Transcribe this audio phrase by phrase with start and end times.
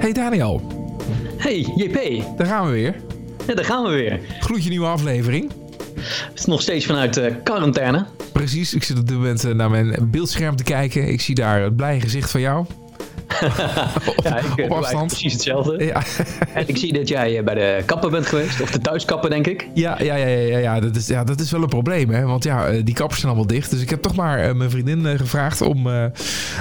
[0.00, 0.60] Hey Daniel.
[1.36, 2.24] Hey JP.
[2.36, 2.94] Daar gaan we weer.
[3.46, 4.20] Ja, daar gaan we weer.
[4.40, 5.52] Gloedje nieuwe aflevering.
[6.00, 8.06] Het is nog steeds vanuit uh, quarantaine.
[8.32, 11.08] Precies, ik zit op dit moment uh, naar mijn beeldscherm te kijken.
[11.08, 12.66] Ik zie daar het blije gezicht van jou.
[14.24, 15.06] ja, ik op afstand.
[15.06, 15.84] precies hetzelfde.
[15.84, 16.02] Ja.
[16.54, 19.46] en ik zie dat jij eh, bij de kapper bent geweest, of de thuiskapper denk
[19.46, 19.68] ik.
[19.74, 22.24] Ja, ja, ja, ja, ja, dat, is, ja dat is wel een probleem, hè?
[22.24, 23.70] want ja, die kappers zijn allemaal dicht.
[23.70, 26.04] Dus ik heb toch maar uh, mijn vriendin uh, gevraagd om uh,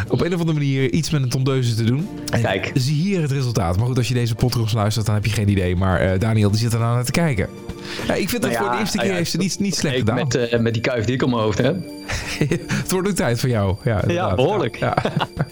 [0.07, 2.07] op een of andere manier iets met een tondeuze te doen.
[2.31, 2.71] En Kijk.
[2.73, 3.77] Zie hier het resultaat.
[3.77, 5.75] Maar goed, als je deze podcast luistert, dan heb je geen idee.
[5.75, 7.47] Maar Daniel die zit er nou naar te kijken.
[8.07, 9.75] Ja, ik vind dat nou ja, voor de eerste keer ja, heeft ze niet, niet
[9.75, 10.15] slecht gedaan.
[10.15, 11.77] Met, met die kuif die ik op mijn hoofd heb.
[12.81, 13.75] het wordt ook tijd voor jou.
[13.83, 14.75] Ja, ja behoorlijk.
[14.75, 14.97] Ja.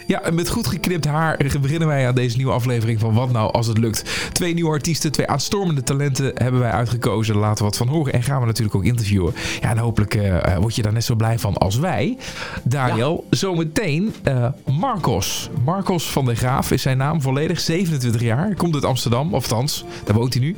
[0.08, 3.68] ja, met goed geknipt haar beginnen wij aan deze nieuwe aflevering van Wat Nou Als
[3.68, 4.30] Het Lukt.
[4.32, 7.36] Twee nieuwe artiesten, twee aanstormende talenten hebben wij uitgekozen.
[7.36, 9.34] Laten we wat van horen en gaan we natuurlijk ook interviewen.
[9.62, 12.18] Ja, en hopelijk uh, word je daar net zo blij van als wij.
[12.64, 14.48] Daniel, zometeen uh,
[14.80, 15.50] Marcos.
[15.66, 17.60] Marcos van der Graaf is zijn naam volledig.
[17.60, 20.56] 27 jaar, komt uit Amsterdam, of althans, daar woont hij nu.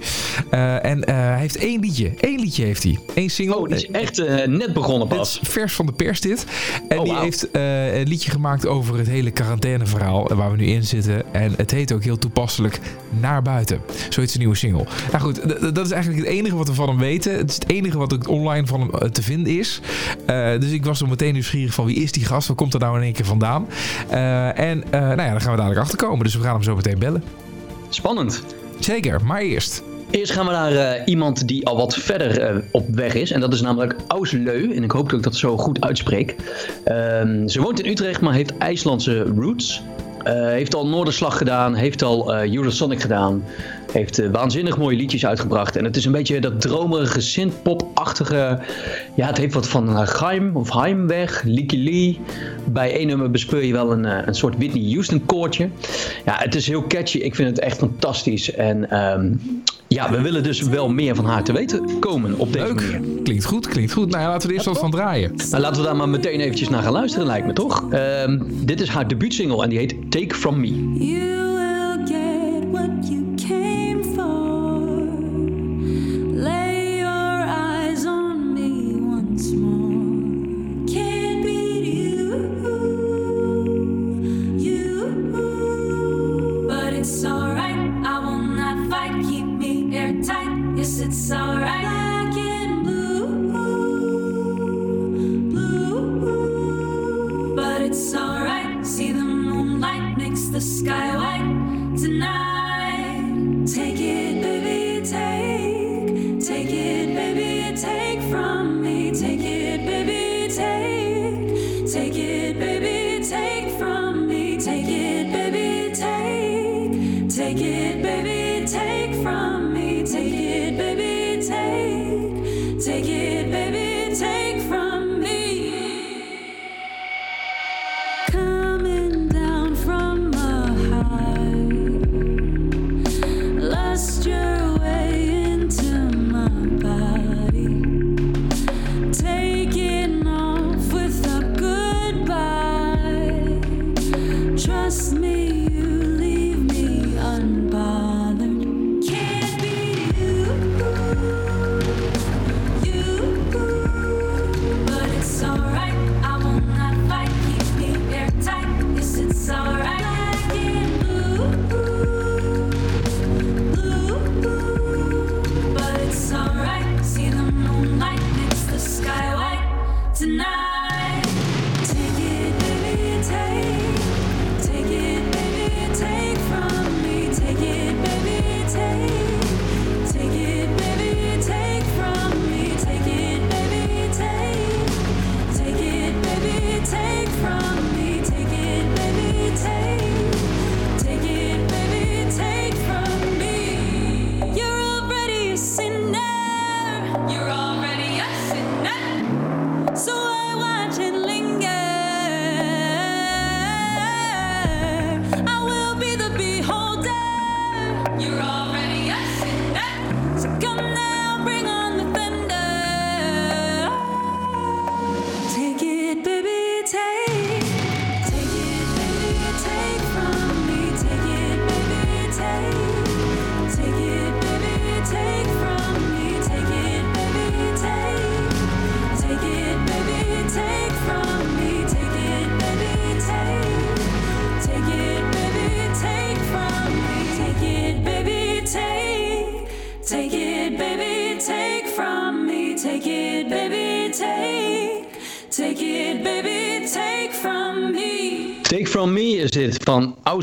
[0.52, 2.14] Uh, en hij heeft één liedje.
[2.18, 3.00] Eén liedje heeft hij.
[3.16, 3.58] Eén single.
[3.58, 5.40] Oh, die is echt net begonnen pas.
[5.44, 6.46] vers van de pers dit.
[6.88, 7.22] En oh, die wow.
[7.24, 11.34] heeft een liedje gemaakt over het hele quarantaineverhaal waar we nu in zitten.
[11.34, 12.80] En het heet ook heel toepasselijk
[13.20, 13.82] Naar Buiten.
[14.10, 14.86] Zo heet zijn nieuwe single.
[15.12, 15.42] Nou goed,
[15.76, 17.38] dat is eigenlijk het enige wat we van hem weten.
[17.38, 19.82] Het is het enige wat ook online van hem te vinden is.
[20.30, 22.48] Uh, dus ik was zo meteen nieuwsgierig van wie is die gast?
[22.48, 23.68] Waar komt er nou in één keer vandaan?
[24.12, 26.24] Uh, en nou ja, daar gaan we dadelijk achter komen.
[26.24, 27.24] Dus we gaan hem zo meteen bellen.
[27.90, 28.44] Spannend.
[28.80, 29.84] Zeker, maar eerst.
[30.12, 33.32] Eerst gaan we naar uh, iemand die al wat verder uh, op weg is.
[33.32, 34.76] En dat is namelijk Ausleu.
[34.76, 36.36] En ik hoop dat ik dat zo goed uitspreek.
[36.88, 36.96] Uh,
[37.46, 39.82] ze woont in Utrecht, maar heeft IJslandse roots.
[40.28, 43.44] Uh, heeft al Noorderslag gedaan, heeft al Eurosonic gedaan.
[43.92, 45.76] Heeft uh, waanzinnig mooie liedjes uitgebracht.
[45.76, 48.60] En het is een beetje dat dromerige synthpop-achtige...
[49.16, 52.20] Ja, het heeft wat van Geim of Heimweg, Leaky Lee.
[52.66, 55.70] Bij één nummer bespeur je wel een, een soort Whitney Houston koortje.
[56.26, 57.18] Ja, het is heel catchy.
[57.18, 58.52] Ik vind het echt fantastisch.
[58.52, 59.42] En um,
[59.88, 62.76] ja, we willen dus wel meer van haar te weten komen op deze Leuk.
[62.76, 63.22] manier.
[63.24, 64.10] Klinkt goed, klinkt goed.
[64.10, 65.32] Nou ja, laten we er eerst wat van draaien.
[65.50, 67.84] Nou, laten we daar maar meteen eventjes naar gaan luisteren, lijkt me toch?
[68.26, 71.39] Um, dit is haar debuutsingle en die heet Take From Me.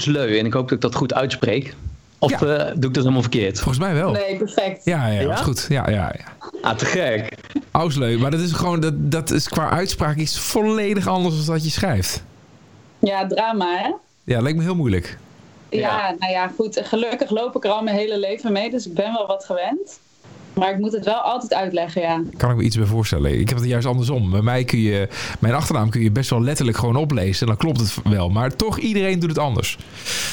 [0.02, 0.38] Van Ausleu.
[0.38, 1.74] En ik hoop dat ik dat goed uitspreek.
[2.18, 2.36] Of Ja.
[2.40, 3.58] eh, doe ik dat helemaal verkeerd?
[3.60, 4.10] Volgens mij wel.
[4.10, 4.84] Nee, perfect.
[4.84, 5.26] Ja, ja, Ja?
[5.28, 5.66] dat is goed.
[5.68, 6.48] Ja, ja, ja.
[6.62, 7.34] Ah, te gek.
[7.70, 11.64] Ausleu, maar dat is gewoon, dat, dat is qua uitspraak is volledig anders dan dat
[11.64, 12.22] je schrijft.
[12.98, 13.90] Ja, drama, hè?
[14.24, 15.18] Ja, lijkt me heel moeilijk.
[15.70, 15.78] Ja.
[15.78, 16.14] Ja.
[16.18, 16.80] nou ja, goed.
[16.84, 19.98] Gelukkig loop ik er al mijn hele leven mee, dus ik ben wel wat gewend.
[20.58, 22.22] Maar ik moet het wel altijd uitleggen, ja.
[22.36, 23.40] Kan ik me iets bij voorstellen.
[23.40, 24.30] Ik heb het juist andersom.
[24.30, 25.08] Bij mij kun je,
[25.40, 27.40] mijn achternaam kun je best wel letterlijk gewoon oplezen.
[27.40, 28.28] En dan klopt het wel.
[28.28, 29.78] Maar toch, iedereen doet het anders.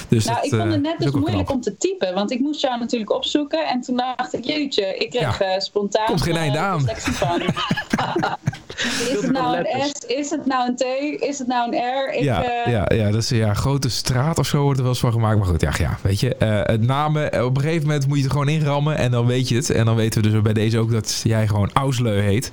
[0.07, 2.31] Dus Nou, dat, ik vond eh, het net is dus moeilijk om te typen, want
[2.31, 3.67] ik moest jou natuurlijk opzoeken.
[3.67, 6.05] En toen dacht ik, jeetje, ik kreeg eh, spontaan...
[6.05, 6.85] Komt geen eh, einde aan.
[8.83, 9.65] is het nou een
[9.95, 10.05] S?
[10.07, 10.81] Is het nou een T?
[11.21, 12.13] Is het nou een R?
[12.13, 14.91] Ik, Ja, eh, ja, ja, dat is ja, grote straat of zo wordt er wel
[14.91, 15.37] eens van gemaakt.
[15.37, 16.35] Maar goed, ja, ja weet je.
[16.35, 18.97] eh, het namen, eh, op een gegeven moment moet je het er gewoon inrammen.
[18.97, 19.69] En dan weet je het.
[19.69, 22.51] En dan weten we dus bij deze ook dat jij gewoon Ausleu heet.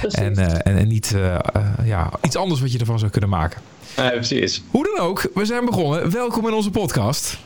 [0.00, 0.18] precies.
[0.18, 1.14] En, eh, en, en niet
[1.84, 3.60] ja, iets anders wat je ervan zou kunnen maken.
[3.96, 4.62] Ja, precies.
[4.70, 6.10] Hoe dan ook, we zijn begonnen.
[6.12, 7.38] Welkom in onze podcast.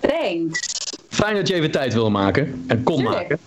[0.00, 0.60] Thanks.
[1.08, 2.64] Fijn dat je even tijd wil maken.
[2.66, 3.16] En kon Tuurlijk.
[3.18, 3.38] maken.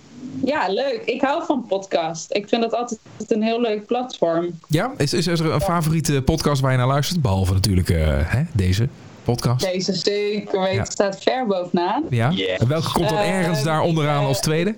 [0.45, 1.01] Ja, leuk.
[1.05, 2.33] Ik hou van podcast.
[2.35, 4.59] Ik vind dat altijd een heel leuk platform.
[4.67, 7.21] Ja, is, is er een favoriete podcast waar je naar luistert?
[7.21, 8.87] Behalve natuurlijk eh, hè, deze
[9.23, 9.65] podcast.
[9.71, 10.85] Deze zeker weten Ja.
[10.85, 12.03] staat ver bovenaan.
[12.09, 12.31] Ja.
[12.57, 14.75] En welke komt dan Eh, ergens daar onderaan eh, als tweede?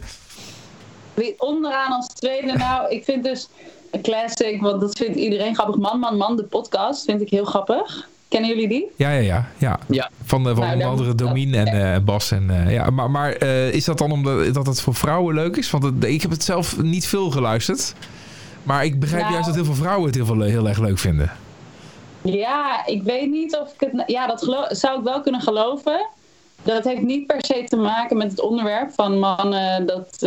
[1.13, 3.48] Wie onderaan als tweede, nou, ik vind dus
[3.92, 5.75] een classic, want dat vindt iedereen grappig.
[5.75, 8.07] Man, man, man, de podcast vind ik heel grappig.
[8.31, 8.92] Kennen jullie die?
[8.95, 9.48] Ja, ja, ja.
[9.57, 9.80] ja.
[9.88, 10.10] Ja.
[10.25, 12.31] Van, eh, van Nou, onder andere Domien en eh, Bas.
[12.31, 15.72] En, eh, ja, maar maar is dat dan omdat dat het voor vrouwen leuk is?
[15.72, 17.94] Want het- ik heb het zelf niet veel geluisterd.
[18.63, 20.98] Maar ik begrijp Nou- juist dat heel veel vrouwen het heel, veel, heel erg leuk
[21.00, 21.31] vinden.
[22.22, 24.04] Ja, ik weet niet of ik het.
[24.10, 24.39] Ja, dat
[24.69, 26.07] zou ik wel kunnen geloven.
[26.63, 30.18] Dat heeft niet per se te maken met het onderwerp van mannen dat,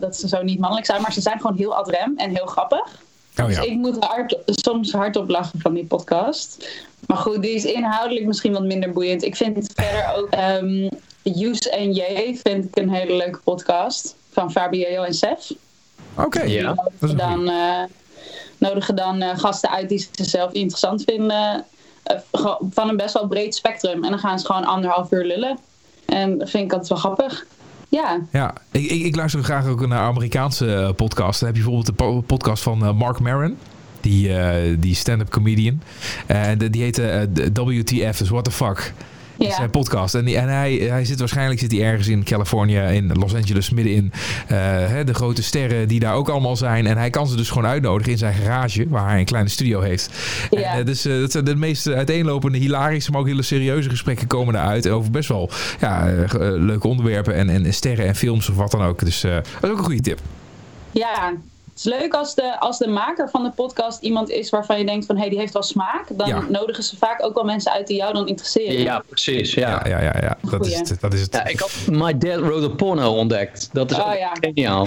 [0.00, 2.46] dat ze zo niet mannelijk zijn, maar ze zijn gewoon heel ad rem en heel
[2.46, 3.00] grappig.
[3.40, 3.62] Oh Dus ja.
[3.62, 6.68] ik moet hard, soms hardop lachen van die podcast.
[7.06, 9.22] Maar goed, die is inhoudelijk misschien wat minder boeiend.
[9.22, 10.88] Ik vind verder ook ehm
[11.24, 12.02] Use en J
[12.42, 14.14] vind ik een hele leuke podcast.
[14.30, 15.52] Van Fabio en Sef.
[16.16, 16.74] Oké, Ja.
[17.00, 17.82] een dan, eh,
[18.58, 21.64] nodigen dan eh, gasten uit die ze zelf interessant vinden.
[22.02, 22.16] eh,
[22.70, 24.04] van een best wel breed spectrum.
[24.04, 25.58] En dan gaan ze gewoon anderhalf uur lullen.
[26.06, 27.46] En dat vind ik altijd wel grappig.
[27.92, 31.38] Ja, Ja, ik, ik, ik luister graag ook naar Amerikaanse eh, podcasts.
[31.40, 33.56] Dan heb je bijvoorbeeld de po- podcast van eh, Mark Maron.
[34.00, 35.82] Die, eh, die stand-up comedian.
[36.26, 38.92] En die heet eh, de WTF, dus What the Fuck.
[39.48, 39.54] ja.
[39.54, 40.14] zijn podcast.
[40.14, 43.70] En, die, en hij, hij zit waarschijnlijk zit hij ergens in Californië, in Los Angeles,
[43.70, 44.12] middenin
[44.46, 44.56] eh,
[44.86, 46.86] hè, de grote sterren die daar ook allemaal zijn.
[46.86, 49.80] En hij kan ze dus gewoon uitnodigen in zijn garage, waar hij een kleine studio
[49.80, 50.10] heeft.
[50.50, 50.58] Ja.
[50.58, 54.26] En, eh, dus eh, dat zijn de meest uiteenlopende, hilarische, maar ook hele serieuze gesprekken
[54.26, 54.88] komen eruit.
[54.88, 55.50] Over best wel
[55.80, 59.04] ja, eh, eh, leuke onderwerpen en, en sterren en films of wat dan ook.
[59.04, 60.20] Dus eh, dat is ook een goede tip.
[60.90, 61.32] ja.
[61.72, 64.84] Het is leuk als de, als de maker van de podcast iemand is waarvan je
[64.84, 65.14] denkt van...
[65.14, 66.04] hé, hey, die heeft wel smaak.
[66.08, 66.44] Dan Ja.
[66.48, 68.78] nodigen ze vaak ook wel mensen uit die jou dan interesseren.
[68.80, 69.54] Ja, precies.
[69.54, 69.70] Ja.
[69.70, 70.36] Ja, ja, ja, ja.
[70.50, 71.32] Dat, is het, dat is het.
[71.34, 73.68] Ja, ik had My Dad Wrote a Porno ontdekt.
[73.72, 74.86] Dat is Oh, geniaal.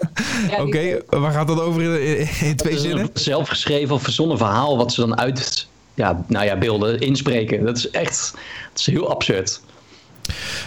[0.60, 3.04] Oké, waar gaat dat over in, in, in twee zinnen?
[3.04, 7.64] een zelfgeschreven of verzonnen verhaal wat ze dan uit ja, nou ja, beelden inspreken.
[7.64, 8.32] Dat is echt
[8.70, 9.60] dat is heel absurd.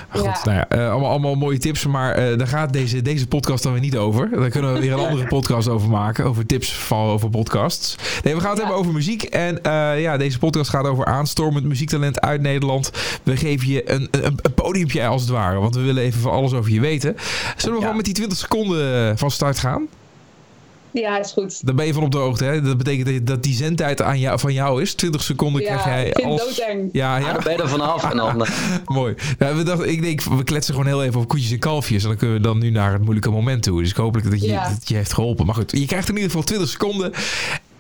[0.10, 0.40] Goed, Ja.
[0.44, 3.72] nou ja, eh, allemaal, allemaal mooie tips, maar eh, daar gaat deze, deze podcast dan
[3.72, 4.30] weer niet over.
[4.30, 7.96] Daar kunnen we weer een andere podcast over maken, over tips van over podcasts.
[8.24, 8.64] Nee, we gaan het Ja.
[8.64, 9.24] hebben over muziek.
[9.24, 12.92] En eh, ja, deze podcast gaat over aanstormend muziektalent uit Nederland.
[13.24, 16.32] We geven je een, een, een podiumpje als het ware, want we willen even van
[16.32, 17.16] alles over je weten.
[17.58, 19.88] Zullen we gewoon met die 20 seconden van start gaan?
[21.04, 21.66] ja, is goed.
[21.66, 22.62] Dan ben je van op de hoogte, hè?
[22.62, 24.94] Dat betekent dat- dat die zendtijd aan jou, van jou is.
[24.94, 26.42] 20 seconden Ja, krijg jij ik als...
[26.58, 26.90] doodeng.
[26.92, 27.28] Ja, Ja.
[27.28, 27.34] ja.
[27.34, 28.46] Dan ben je er vanaf en dan...
[28.46, 28.52] eh,
[28.86, 29.16] Mooi.
[29.40, 32.02] Ja, we dachten, ik denk, we kletsen gewoon heel even op koetjes en kalfjes.
[32.04, 33.82] En dan kunnen we dan nu naar het moeilijke moment toe.
[33.82, 34.70] Dus ik hoop dat je, Ja.
[34.70, 35.46] dat je heeft geholpen.
[35.46, 37.14] Maar goed, je krijgt in ieder geval 20 seconden.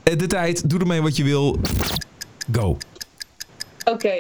[0.03, 1.59] Eh, De tijd, doe ermee wat je wil.
[2.51, 2.77] Go.
[3.85, 4.13] Oké.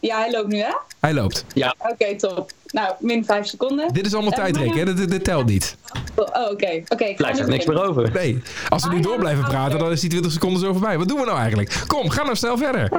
[0.00, 0.72] Ja, hij loopt nu, hè?
[1.00, 1.44] Hij loopt.
[1.78, 2.50] Oké, top.
[2.72, 3.92] Nou, min vijf seconden.
[3.92, 5.06] Dit is allemaal tijdrekken, hè?
[5.06, 5.76] Dit, telt niet.
[6.14, 6.82] Oh, oké.
[6.88, 8.10] Oké, ik ga blijft er niks meer over.
[8.12, 10.98] Nee, als we nu Ah, door blijven praten, dan is die 20 seconden zo voorbij.
[10.98, 11.82] Wat doen we nou eigenlijk?
[11.86, 12.90] Kom, ga nou snel verder.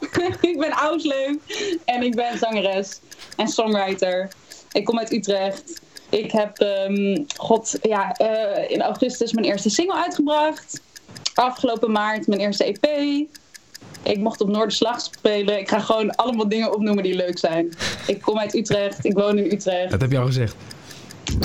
[0.50, 1.38] ik ben Ausleuk
[1.84, 3.00] en ik ben zangeres
[3.36, 4.28] en songwriter.
[4.72, 5.80] Ik kom uit Utrecht.
[6.10, 10.80] Ik heb, ehm, god, ja, eh, in augustus mijn eerste single uitgebracht.
[11.34, 12.86] Afgelopen maart mijn eerste EP.
[14.04, 15.58] Ik mocht op Noorderslag spelen.
[15.58, 17.72] Ik ga gewoon allemaal dingen opnoemen die leuk zijn.
[18.06, 19.04] Ik kom uit Utrecht.
[19.04, 19.90] Ik woon in Utrecht.
[19.90, 20.54] Dat heb je al gezegd.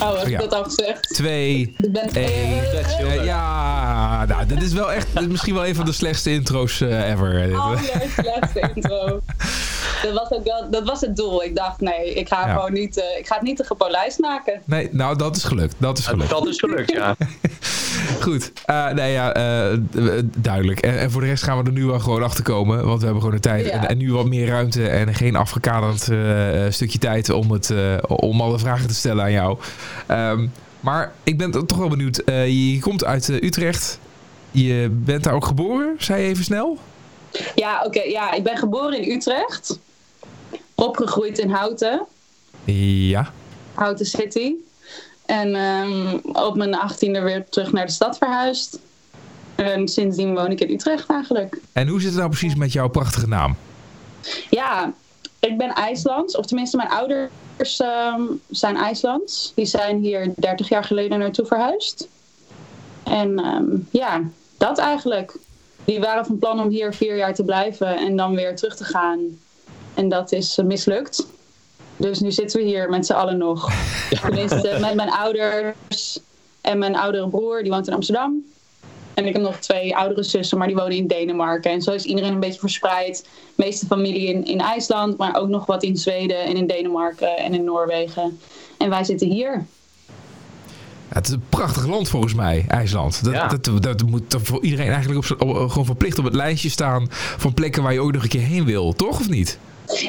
[0.02, 0.40] Oh, heb ik Ja.
[0.40, 1.10] dat al gezegd?
[1.14, 2.10] Twee, Ik ben...
[2.14, 2.64] één.
[3.00, 7.10] Eh, ja, nou, dit is wel echt, misschien wel een van de slechtste intro's eh,
[7.12, 7.48] ever.
[7.48, 7.56] Dit.
[7.66, 9.20] Allerslechtste intro.
[10.04, 11.44] Dat was, ook wel, dat was het doel.
[11.44, 12.54] Ik dacht, nee, ik ga, Ja.
[12.54, 14.62] gewoon niet, eh, ik ga het niet te gepolijst maken.
[14.66, 15.76] Nee, nou, dat is gelukt.
[15.78, 16.30] Dat is gelukt.
[16.30, 17.16] Dat is gelukt, ja.
[18.22, 20.80] Goed, Eh, nee ja, eh, d- duidelijk.
[20.80, 22.86] En, en voor de rest gaan we er nu wel gewoon achter komen.
[22.86, 23.72] Want we hebben gewoon de tijd Ja.
[23.72, 27.70] en, en nu wat meer ruimte en geen afgekaderd eh, eh, stukje tijd om, het,
[27.70, 29.58] eh, om alle vragen te stellen aan jou.
[30.08, 30.48] Ehm,
[30.80, 32.18] maar ik ben toch wel benieuwd.
[32.18, 34.00] Eh, je, komt uit eh, Utrecht.
[34.52, 36.78] Je bent daar ook geboren, zei je even snel?
[37.56, 38.02] Ja, oké.
[38.02, 39.80] ja, ik ben geboren in Utrecht.
[40.76, 42.06] Opgegroeid in Houten.
[42.66, 43.32] Ja.
[43.74, 44.54] Houten City.
[45.30, 48.80] En ehm, op mijn achttiende weer terug naar de stad verhuisd.
[49.56, 51.60] En sindsdien woon ik in Utrecht eigenlijk.
[51.72, 53.56] En hoe zit het nou precies met jouw prachtige naam?
[54.50, 54.94] Ja,
[55.40, 56.36] ik ben IJslands.
[56.38, 59.52] Of tenminste, mijn ouders ehm, zijn IJslands.
[59.56, 62.08] Die zijn hier 30 jaar geleden naartoe verhuisd.
[63.04, 64.22] En ehm, ja,
[64.58, 65.36] dat eigenlijk.
[65.86, 68.84] Die waren van plan om hier vier jaar te blijven en dan weer terug te
[68.84, 69.20] gaan.
[69.94, 71.28] En dat is eh, mislukt.
[72.00, 73.72] Dus nu zitten we hier met z'n allen nog.
[74.22, 76.20] Tenminste, met mijn ouders
[76.62, 78.44] en mijn oudere broer, die woont in Amsterdam.
[79.14, 81.72] En ik heb nog twee oudere zussen, maar die wonen in Denemarken.
[81.72, 83.24] En zo is iedereen een beetje verspreid.
[83.56, 87.38] De meeste familie in, in IJsland, maar ook nog wat in Zweden en in Denemarken
[87.38, 88.40] en in Noorwegen.
[88.78, 89.66] En wij zitten hier.
[91.10, 93.24] Ja, het is een prachtig land volgens mij, IJsland.
[93.24, 93.48] Dat, Ja.
[93.48, 97.84] dat, dat moet voor iedereen eigenlijk op- gewoon verplicht op het lijstje staan van plekken
[97.84, 99.60] waar je ook nog een keer heen wil, toch of niet?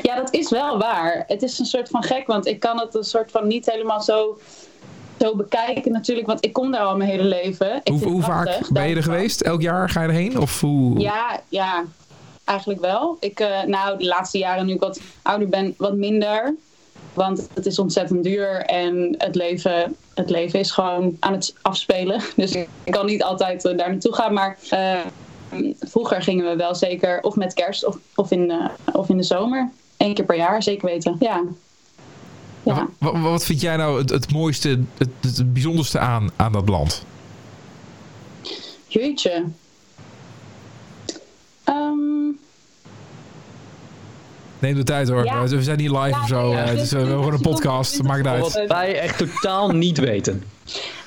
[0.02, 1.24] Ja, dat is wel waar.
[1.26, 4.00] Het is een soort van gek, want ik kan het een soort van niet helemaal
[4.00, 4.38] zo,
[5.18, 6.26] zo bekijken natuurlijk.
[6.26, 7.80] Want ik kom daar al mijn hele leven.
[7.84, 9.40] Hoe, hoe vaak ben je er geweest?
[9.40, 10.38] Elk jaar ga je erheen?
[10.38, 10.98] Of hoe?
[10.98, 11.84] Ja, ja,
[12.44, 13.16] eigenlijk wel.
[13.20, 16.54] Ik, eh, nou, de laatste jaren nu ik wat ouder ben, wat minder.
[17.14, 22.20] Want het is ontzettend duur en het leven, het leven is gewoon aan het afspelen.
[22.36, 24.32] Dus ik kan niet altijd eh, daar naartoe gaan.
[24.32, 24.98] Maar eh,
[25.80, 29.22] vroeger gingen we wel zeker of met kerst of, of, in, eh, of in de
[29.22, 29.70] zomer.
[29.96, 31.16] Eén keer per jaar, zeker weten.
[31.20, 31.42] Ja.
[32.62, 32.88] ja.
[32.98, 36.68] Wat, wat, wat vind jij nou het, het mooiste, het, het bijzonderste aan, aan dat
[36.68, 37.04] land?
[38.86, 39.44] Jeetje.
[41.64, 42.28] Ehm,
[44.58, 45.24] Neem de tijd hoor.
[45.24, 45.46] Ja.
[45.46, 46.42] We zijn niet live Ja, of zo.
[46.42, 46.62] nee, ja.
[46.62, 48.02] eh, Het is eh, gewoon een podcast.
[48.02, 48.68] Maakt het Wat uit.
[48.68, 50.42] wij echt totaal niet weten.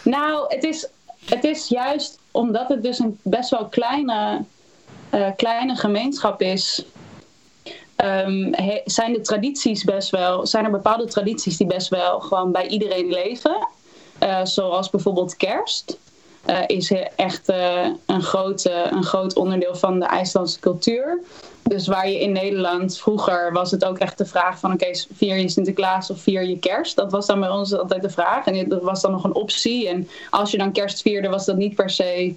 [0.03, 0.87] Nou, het is,
[1.25, 4.43] het is juist omdat het dus een best wel kleine,
[5.09, 6.85] eh, kleine gemeenschap is.
[7.95, 8.53] ehm,
[8.85, 13.09] zijn de tradities best wel, zijn er bepaalde tradities die best wel gewoon bij iedereen
[13.09, 13.67] leven.
[14.19, 15.97] Eh, zoals bijvoorbeeld kerst.
[16.45, 21.19] Eh, is echt eh, een, groot, een groot onderdeel van de IJslandse cultuur.
[21.63, 25.37] Dus waar je in Nederland vroeger was het ook echt de vraag van oké, vier
[25.37, 26.95] je Sinterklaas of vier je kerst?
[26.95, 28.45] Dat was dan bij ons altijd de vraag.
[28.45, 29.87] En dat was dan nog een optie.
[29.89, 32.35] En als je dan kerst vierde, was dat niet per se.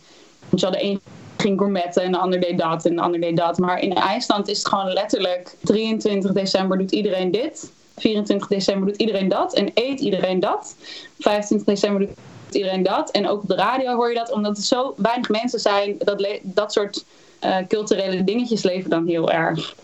[0.48, 1.00] Want je had de een
[1.36, 3.58] ging gourmetten en de ander deed dat en de ander deed dat.
[3.58, 7.72] Maar in IJsland is het gewoon letterlijk 23 december doet iedereen dit.
[7.96, 10.76] 24 december doet iedereen dat en eet iedereen dat.
[11.18, 12.16] 25 december doet
[12.56, 13.10] iedereen dat.
[13.10, 15.96] En ook op de radio hoor je dat, omdat er zo weinig mensen zijn.
[15.98, 17.04] Dat, dat soort
[17.38, 19.75] eh, culturele dingetjes leven dan heel erg.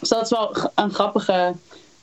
[0.00, 1.52] Dus dat is wel een grappige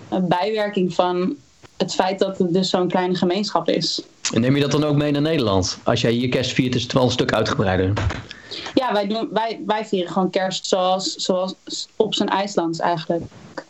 [0.10, 1.36] eh, bijwerking van
[1.78, 4.02] het feit dat het dus zo'n kleine gemeenschap is.
[4.34, 5.78] En neem je dat dan ook mee naar Nederland?
[5.84, 7.94] Als jij hier kerst viert, is het wel een stuk uitgebreider.
[8.74, 11.56] Ja, wij, doen, wij, wij vieren gewoon kerst zoals, zoals
[11.96, 13.24] op zijn IJslands eigenlijk.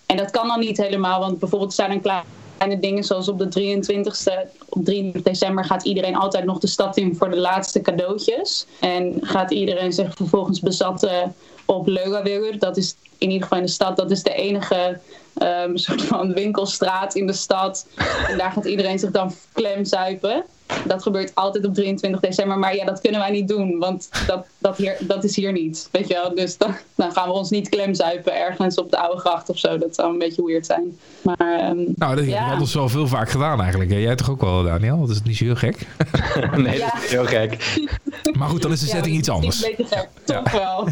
[0.06, 2.24] En dat kan dan niet helemaal, want bijvoorbeeld zijn er
[2.58, 6.98] kleine dingen zoals op de 23ste, op 23 december gaat iedereen altijd nog de stad
[6.98, 8.66] in voor de laatste cadeautjes.
[8.80, 11.36] En gaat iedereen zich vervolgens bezatten
[11.66, 12.60] op Laugavegur.
[12.60, 15.00] Dat is in ieder geval in de stad, dat is de enige
[15.38, 17.88] ehm, soort van winkelstraat in de stad.
[18.30, 20.44] En daar gaat iedereen zich dan klemzuipen.
[20.86, 22.58] Dat gebeurt altijd op 23 december.
[22.60, 23.78] Maar ja, dat kunnen wij niet doen.
[23.80, 25.90] Want dat, dat, hier, dat is hier niet.
[25.92, 26.36] Weet je wel?
[26.36, 29.78] Dus dan, dan gaan we ons niet klemzuipen ergens op de oude gracht of zo.
[29.78, 30.98] Dat zou een beetje weird zijn.
[31.22, 32.52] Maar ehm, Nou, dat Ja.
[32.52, 33.92] anders wel veel vaak gedaan eigenlijk.
[33.92, 33.98] hè.
[33.98, 35.00] Jij toch ook wel, Daniel?
[35.00, 35.88] Dat is niet zo heel gek.
[36.56, 36.90] nee, Ja.
[36.94, 37.58] dat is heel gek.
[38.38, 39.64] Maar goed, dan is de ja, setting iets dat is anders.
[39.66, 40.10] Een beetje gek.
[40.24, 40.88] Toch wel.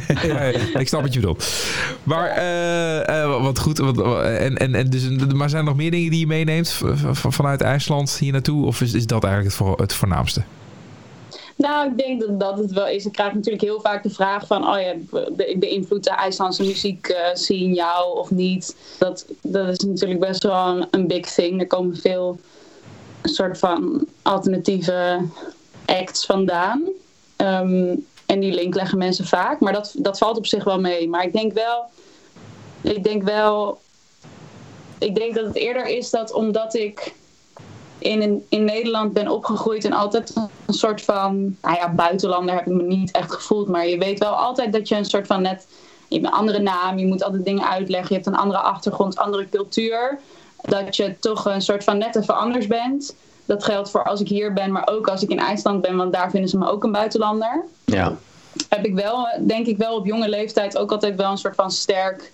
[0.82, 1.46] ik snap wat je bedoelt.
[2.04, 3.78] Maar eh, eh, wat goed.
[3.78, 3.98] Wat,
[4.40, 6.82] en, en, en dus, maar zijn er nog meer dingen die je meeneemt
[7.14, 8.66] vanuit IJsland hier naartoe?
[8.66, 10.44] Of is, is dat eigenlijk het, voor, het voornaamste?
[11.56, 13.06] Nou, ik denk dat dat het wel is.
[13.06, 14.68] Ik krijg natuurlijk heel vaak de vraag van...
[14.68, 18.76] oh ja, be- beïnvloedt de IJslandse muziek eh zien jou of niet?
[19.00, 21.60] Dat, dat is natuurlijk best wel een, een big thing.
[21.60, 22.40] Er komen veel
[23.24, 25.20] soort van alternatieve
[25.86, 26.84] acts vandaan.
[27.36, 29.60] Ehm, en die link leggen mensen vaak.
[29.60, 31.10] Maar dat, dat valt op zich wel mee.
[31.10, 31.84] Maar ik denk wel...
[32.82, 33.82] Ik denk wel...
[35.04, 37.14] Ik denk dat het eerder is dat omdat ik
[37.98, 40.34] in, een- in Nederland ben opgegroeid en altijd
[40.66, 44.20] een soort van, nou ja, buitenlander heb ik me niet echt gevoeld, maar je weet
[44.20, 45.68] wel altijd dat je een soort van net,
[46.08, 49.18] je hebt een andere naam, je moet altijd dingen uitleggen, je hebt een andere achtergrond,
[49.18, 50.20] andere cultuur,
[50.62, 54.28] dat je toch een soort van net even anders bent Dat geldt voor als ik
[54.28, 56.84] hier ben, maar ook als ik in IJsland ben, want daar vinden ze me ook
[56.84, 57.64] een buitenlander.
[57.86, 58.16] Ja.
[58.70, 61.72] Heb ik wel, denk ik wel op jonge leeftijd ook altijd wel een soort van
[61.72, 62.32] sterk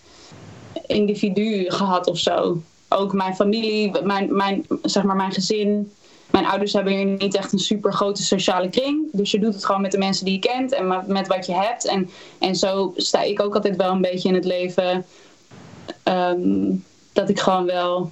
[0.88, 2.62] individu gehad of zo.
[2.90, 5.92] Ook mijn familie, mijn, mijn, zeg maar mijn gezin.
[6.32, 9.08] Mijn ouders hebben hier niet echt een super grote sociale kring.
[9.12, 11.54] Dus je doet het gewoon met de mensen die je kent en met- wat je
[11.54, 11.86] hebt.
[11.88, 12.10] En,
[12.40, 15.06] en zo sta ik ook altijd wel een beetje in het leven.
[16.04, 16.72] ehm,
[17.14, 18.12] dat ik gewoon wel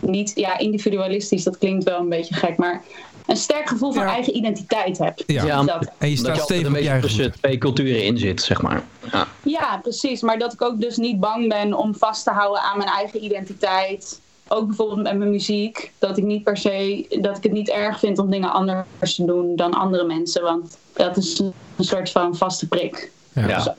[0.00, 2.82] niet, ja, individualistisch, dat klinkt wel een beetje gek, maar
[3.26, 4.08] een sterk gevoel van Ja.
[4.12, 5.22] eigen identiteit heb.
[5.26, 5.44] Ja.
[5.44, 5.90] Ja, Dat.
[5.98, 8.62] En je Dat staat stevig een op je eigen tussen twee culturen in zit, zeg
[8.62, 8.82] maar.
[9.12, 9.26] Ja.
[9.42, 10.20] Ja, precies.
[10.22, 13.24] Maar dat ik ook dus niet bang ben om vast te houden aan mijn eigen
[13.24, 14.20] identiteit.
[14.48, 15.92] Ook bijvoorbeeld met mijn muziek.
[15.98, 19.24] Dat ik niet per se, dat ik het niet erg vind om dingen anders te
[19.24, 20.42] doen dan andere mensen.
[20.42, 23.10] Want dat is een, soort van vaste prik.
[23.32, 23.48] Ja.
[23.48, 23.76] Ja.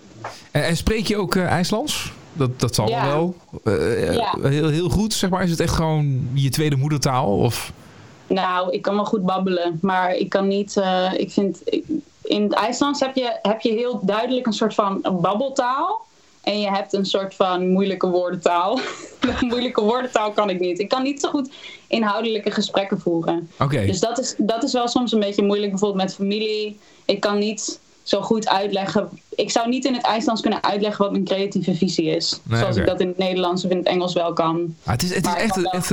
[0.52, 2.12] En, en spreek je ook eh, IJslands?
[2.34, 3.06] Dat, dat zal Ja.
[3.08, 3.36] wel.
[3.64, 4.38] Eh, eh, Ja.
[4.42, 5.44] heel, heel goed, zeg maar.
[5.44, 7.38] Is het echt gewoon je tweede moedertaal?
[7.38, 7.72] Of...
[8.28, 9.80] Nou, ik kan wel goed babbelen.
[9.82, 10.78] Maar ik kan niet.
[10.78, 11.62] eh, ik vind.
[11.66, 11.86] ik-
[12.24, 16.06] in het IJslands heb je, heb je heel duidelijk een soort van babbeltaal.
[16.44, 18.80] En je hebt een soort van moeilijke woordentaal.
[19.50, 20.80] moeilijke woordentaal kan ik niet.
[20.80, 21.50] Ik kan niet zo goed
[21.88, 23.50] inhoudelijke gesprekken voeren.
[23.60, 23.86] Oké.
[23.86, 26.80] Dus dat is, dat is wel soms een beetje moeilijk, bijvoorbeeld met familie.
[27.06, 29.10] Ik kan niet zo goed uitleggen.
[29.36, 32.40] Ik zou niet in het IJslands kunnen uitleggen wat mijn creatieve visie is.
[32.44, 34.76] Nee, zoals ik dat in het Nederlands of in het Engels wel kan.
[34.84, 35.90] Ah, het is, het is ik echt, een, echt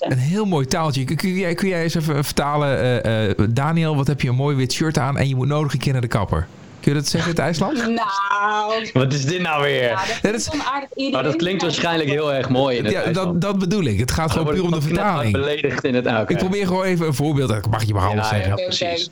[0.00, 1.04] een, heel mooi taaltje.
[1.04, 2.78] Kun, jij, kun jij eens even vertalen?
[3.04, 5.72] eh, eh, Daniel, wat heb je een mooi wit shirt aan en je moet nodig
[5.72, 6.46] een keer naar de kapper.
[6.80, 7.80] Kun je dat zeggen in het IJslands?
[8.02, 9.82] Nou, Wat is dit nou weer?
[9.82, 10.48] ja, dat, is.
[10.94, 13.98] Iedereen Maar dat klinkt waarschijnlijk heel erg mooi in het Ja, dat, dat bedoel ik.
[13.98, 15.32] Het gaat gewoon puur om ik de vertaling.
[15.32, 16.30] beledigd in het ah.
[16.30, 17.48] Ik probeer gewoon even een voorbeeld.
[17.48, 18.54] Dat mag je maar alles Ja, zeggen.
[18.54, 19.10] precies.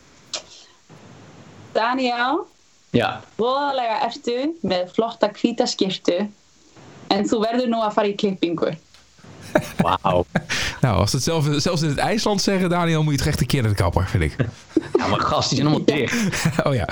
[1.73, 2.47] Daniel,
[2.91, 3.21] Ja.
[3.37, 6.31] vola ertu met vlochta kvita skirtu.
[7.07, 8.77] En toen werden nog afari klippingu.
[9.77, 10.25] Wauw.
[10.81, 13.47] Nou, als het zelf, zelfs in het IJsland zeggen, Daniel, moet je het echt een
[13.47, 14.37] keer naar de kapper, vind ik.
[14.99, 16.15] Ja, maar gast, die zijn allemaal dicht.
[16.67, 16.89] oh ja.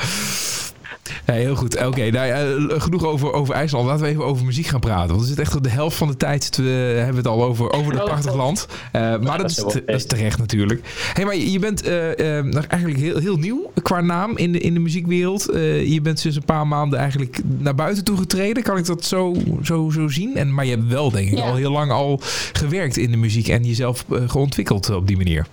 [1.27, 1.87] Nee, heel goed.
[1.87, 3.87] Oké, nou, ja, eh, genoeg over, over IJsland.
[3.87, 5.09] Laten we even over muziek gaan praten.
[5.09, 7.45] Want we zitten echt op de helft van de tijd te, hebben we het al
[7.45, 8.67] over, over dat Oh, prachtig land.
[8.93, 10.81] Eh, maar dat, dat is, dat is terecht natuurlijk.
[11.15, 14.53] hey, maar je je bent eh, eh, nog eigenlijk heel, heel nieuw qua naam in
[14.53, 15.49] de, in de muziekwereld.
[15.49, 18.63] Eh, je bent sinds een paar maanden eigenlijk naar buiten toe getreden.
[18.63, 20.37] Kan ik dat zo, zo, zo zien?
[20.37, 21.45] En, maar je hebt wel, denk ik, Ja.
[21.49, 22.21] al heel lang al
[22.53, 25.47] gewerkt in de muziek en jezelf eh, geontwikkeld op die manier.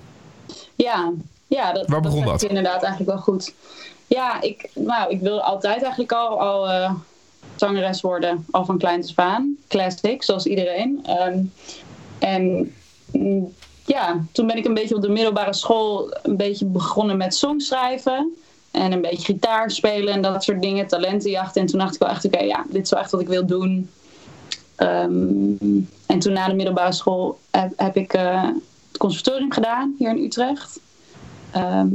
[0.75, 1.11] Ja,
[1.47, 2.39] ja dat, Waar begon dat?
[2.39, 2.49] dat?
[2.49, 3.53] inderdaad eigenlijk wel goed.
[4.07, 6.93] Ja, ik, nou, ik wilde altijd eigenlijk al, al eh,
[7.55, 9.57] zangeres worden, al van kleins af aan.
[9.67, 10.99] Classic, zoals iedereen.
[11.03, 11.39] Ehm,
[12.19, 12.73] en
[13.11, 13.53] mm,
[13.85, 18.33] ja, toen ben ik een beetje op de middelbare school een beetje begonnen met songschrijven.
[18.71, 21.61] En een beetje gitaar spelen en dat soort dingen, talentenjachten.
[21.61, 23.45] En toen dacht ik wel echt, oké, ja, dit is wel echt wat ik wil
[23.45, 23.89] doen.
[24.75, 25.55] Ehm,
[26.05, 28.43] en toen na de middelbare school heb, heb ik eh,
[28.87, 30.79] het conservatorium gedaan hier in Utrecht.
[31.51, 31.89] Ehm,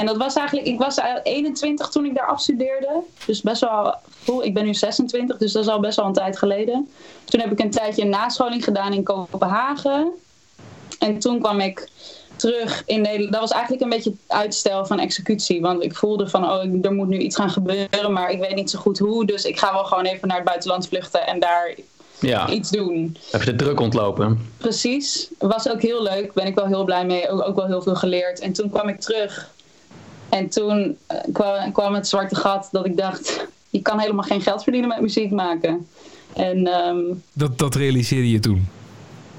[0.00, 3.02] en dat was eigenlijk, ik was eigenlijk 21 toen ik daar afstudeerde.
[3.26, 4.42] Dus best wel vroeg.
[4.42, 6.88] Ik ben nu 26, dus dat is al best wel een tijd geleden.
[7.24, 10.10] Toen heb ik een tijdje een nascholing gedaan in Kopenhagen.
[10.98, 11.88] En toen kwam ik
[12.36, 13.32] terug in Nederland.
[13.32, 15.60] Dat was eigenlijk een beetje uitstel van executie.
[15.60, 18.70] Want ik voelde van, oh, er moet nu iets gaan gebeuren, maar ik weet niet
[18.70, 19.26] zo goed hoe.
[19.26, 21.74] Dus ik ga wel gewoon even naar het buitenland vluchten en daar
[22.20, 23.16] Ja, iets doen.
[23.32, 24.50] even de druk ontlopen.
[24.58, 25.28] Precies.
[25.38, 26.32] Was ook heel leuk.
[26.32, 27.28] Ben ik wel heel blij mee.
[27.28, 28.40] Ook, ook wel heel veel geleerd.
[28.40, 29.54] En toen kwam ik terug.
[30.28, 33.46] En toen eh, kwam, kwam het zwarte gat dat ik dacht...
[33.70, 35.86] Je kan helemaal geen geld verdienen met muziek maken.
[36.32, 36.98] En ehm,
[37.32, 38.68] Dat, dat realiseerde je toen.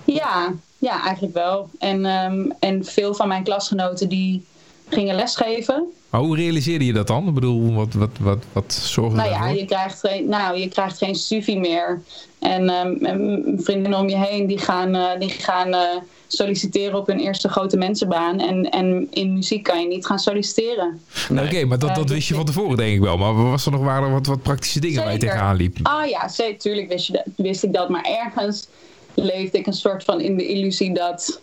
[0.05, 1.69] ja, ja, eigenlijk wel.
[1.79, 4.45] En, ehm, en veel van mijn klasgenoten die
[4.89, 5.83] gingen lesgeven.
[6.09, 7.27] Maar hoe realiseerde je dat dan?
[7.27, 10.97] Ik bedoel, wat, wat, wat, wat zorgde Nou ja, je krijgt geen, nou, je krijgt
[10.97, 12.01] geen studie meer.
[12.39, 15.79] En ehm, en vriendinnen om je heen die gaan, eh, die gaan eh,
[16.27, 18.39] solliciteren op hun eerste grote mensenbaan.
[18.39, 21.01] En, en in muziek kan je niet gaan solliciteren.
[21.29, 23.17] Nou, Oké, maar dat, Eh, dat dus wist je ik- van tevoren denk ik wel.
[23.17, 25.77] Maar was er nog, waren wat, wat praktische dingen waar je tegenaan liep?
[25.83, 27.89] Ah ja, zeker, tuurlijk wist, je dat, wist ik dat.
[27.89, 28.67] Maar ergens
[29.13, 31.41] leefde ik een soort van in de illusie dat,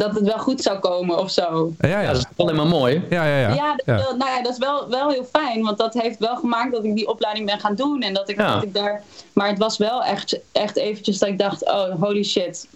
[0.00, 1.72] dat het wel goed zou komen of zo.
[1.78, 2.06] Ja, Ja, ja.
[2.12, 3.04] dat is alleen maar mooi.
[3.10, 3.54] Ja, ja, ja.
[3.54, 3.84] Ja, dat.
[3.84, 5.62] Wel, nou ja, dat is wel, wel heel fijn.
[5.62, 8.00] Want dat heeft wel gemaakt dat ik die opleiding ben gaan doen.
[8.02, 8.54] En dat ik, Ja.
[8.54, 9.02] dat ik daar.
[9.32, 12.68] Maar het was wel echt, echt eventjes dat ik dacht: oh, holy shit.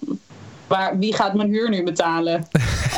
[0.67, 2.47] Waar, wie gaat mijn huur nu betalen?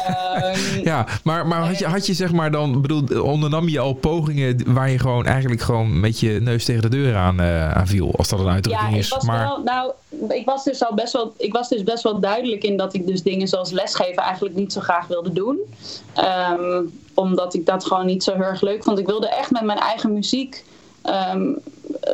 [0.07, 3.93] Ehm, Ja, maar, maar had, je, had je zeg maar dan, bedoel, ondernam je al
[3.93, 7.87] pogingen waar je gewoon eigenlijk gewoon met je neus tegen de deur aan, eh, aan
[7.87, 9.09] viel, als dat een Ja, uitdrukking is.
[9.09, 9.93] was Maar wel, nou,
[10.29, 13.07] ik was dus al best wel, ik was dus best wel duidelijk in dat ik
[13.07, 15.59] dus dingen zoals lesgeven eigenlijk niet zo graag wilde doen.
[16.15, 16.83] Ehm,
[17.15, 18.99] omdat ik dat gewoon niet zo heel erg leuk vond.
[18.99, 20.65] Ik wilde echt met mijn eigen muziek
[21.03, 21.53] ehm,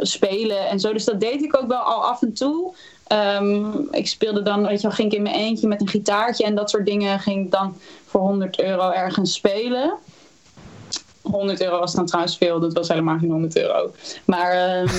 [0.03, 0.93] spelen en zo.
[0.93, 2.75] Dus dat deed ik ook wel al af en toe.
[3.13, 6.45] Ehm, ik speelde dan, weet je wel, ging ik in mijn eentje met een gitaartje
[6.45, 7.19] en dat soort dingen.
[7.21, 9.95] Ging ik dan voor 100 euro ergens spelen.
[11.23, 13.93] 100 euro was dan trouwens veel, dat was helemaal geen 100 euro.
[14.25, 14.95] Maar ehm,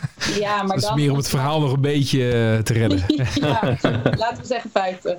[0.40, 0.94] ja, maar Dat is dan.
[0.96, 3.04] meer om het verhaal nog een beetje eh, te redden.
[3.34, 3.60] ja,
[4.16, 5.16] laten we zeggen 50.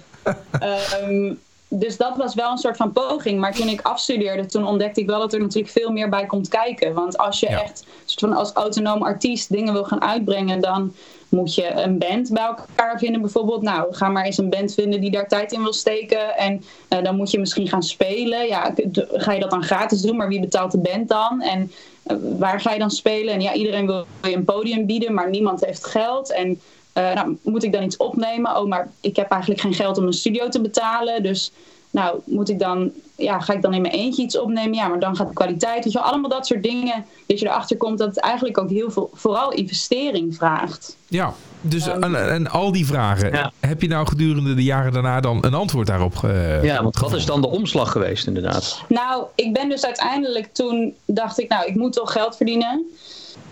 [0.59, 1.33] Ehm,
[1.67, 3.39] dus dat was wel een soort van poging.
[3.39, 6.47] Maar toen ik afstudeerde, toen ontdekte ik wel dat er natuurlijk veel meer bij komt
[6.47, 6.93] kijken.
[6.93, 7.61] Want als je Ja.
[7.63, 10.93] echt soort van als autonoom artiest dingen wil gaan uitbrengen, dan
[11.29, 13.61] moet je een band bij elkaar vinden bijvoorbeeld.
[13.61, 16.37] Nou, ga maar eens een band vinden die daar tijd in wil steken.
[16.37, 18.47] En eh, dan moet je misschien gaan spelen.
[18.47, 18.73] Ja,
[19.11, 21.41] ga je dat dan gratis doen, maar wie betaalt de band dan?
[21.41, 21.71] En
[22.03, 23.33] eh, waar ga je dan spelen?
[23.33, 26.33] En ja, iedereen wil je een podium bieden, maar niemand heeft geld.
[26.33, 26.61] En
[26.99, 28.57] eh, nou, moet ik dan iets opnemen?
[28.57, 31.23] Oh, maar ik heb eigenlijk geen geld om een studio te betalen.
[31.23, 31.51] Dus
[31.91, 34.73] nou, moet ik dan, ja, ga ik dan in mijn eentje iets opnemen?
[34.73, 35.83] Ja, maar dan gaat de kwaliteit.
[35.83, 37.05] Weet je, wel, allemaal dat soort dingen.
[37.27, 40.97] Dat je erachter komt dat het eigenlijk ook heel veel, vooral investering vraagt.
[41.07, 43.31] Ja, dus en, en al die vragen.
[43.31, 43.51] Ja.
[43.59, 47.13] Heb je nou gedurende de jaren daarna dan een antwoord daarop ge- Ja, want wat
[47.13, 48.81] is dan de omslag geweest inderdaad?
[48.87, 52.83] Nou, ik ben dus uiteindelijk toen dacht ik, nou, ik moet toch geld verdienen.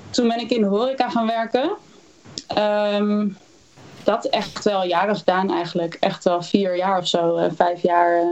[0.10, 1.72] Toen ben ik in de horeca gaan werken.
[2.48, 3.28] Ehm,
[4.04, 5.98] dat echt wel jaren gedaan eigenlijk.
[6.00, 8.28] Echt wel vier jaar of zo, eh, vijf jaar eh,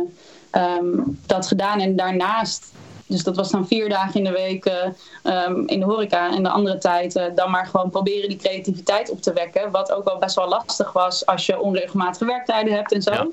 [0.62, 1.80] ehm, dat gedaan.
[1.80, 2.74] En daarnaast,
[3.08, 4.90] dus dat was dan vier dagen in de week eh,
[5.24, 6.34] ehm, in de horeca.
[6.36, 9.72] En de andere tijd dan maar gewoon proberen die creativiteit op te wekken.
[9.72, 13.12] Wat ook wel best wel lastig was als je onregelmatige werktijden hebt en zo.
[13.12, 13.28] Ja.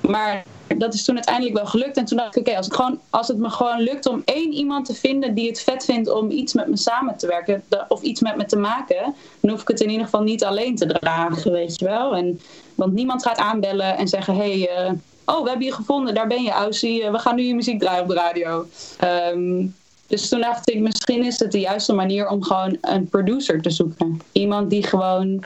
[0.00, 0.44] Maar
[0.76, 1.96] dat is toen uiteindelijk wel gelukt.
[1.96, 4.52] En toen dacht ik, oké, als, het gewoon- als het me gewoon lukt om één
[4.52, 8.02] iemand te vinden die het vet vindt om iets met me samen te werken of
[8.02, 10.86] iets met me te maken, dan hoef ik het in ieder geval niet alleen te
[10.86, 12.16] dragen, weet je wel.
[12.16, 12.40] En,
[12.74, 14.92] want niemand gaat aanbellen en zeggen, hé, hey, eh,
[15.24, 17.80] oh, we hebben je gevonden, daar ben je, Aussie, eh, we gaan nu je muziek
[17.80, 18.66] draaien op de radio.
[18.98, 19.66] Ehm,
[20.10, 23.70] dus toen dacht ik, misschien is het de juiste manier om gewoon een producer te
[23.70, 24.20] zoeken.
[24.32, 25.44] Iemand die gewoon,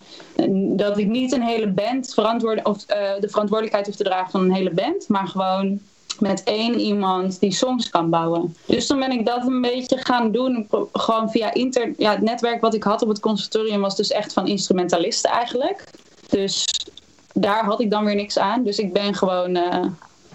[0.77, 4.41] dat ik niet een hele band verantwoord, of eh, de verantwoordelijkheid hoef te dragen van
[4.41, 5.81] een hele band, maar gewoon
[6.19, 8.57] met één iemand die songs kan bouwen.
[8.67, 12.61] Dus toen ben ik dat een beetje gaan doen, gewoon via inter, ja, het netwerk
[12.61, 15.85] wat ik had op het conservatorium was dus echt van instrumentalisten eigenlijk.
[16.29, 16.65] Dus
[17.33, 18.63] daar had ik dan weer niks aan.
[18.63, 19.87] Dus ik ben gewoon eh,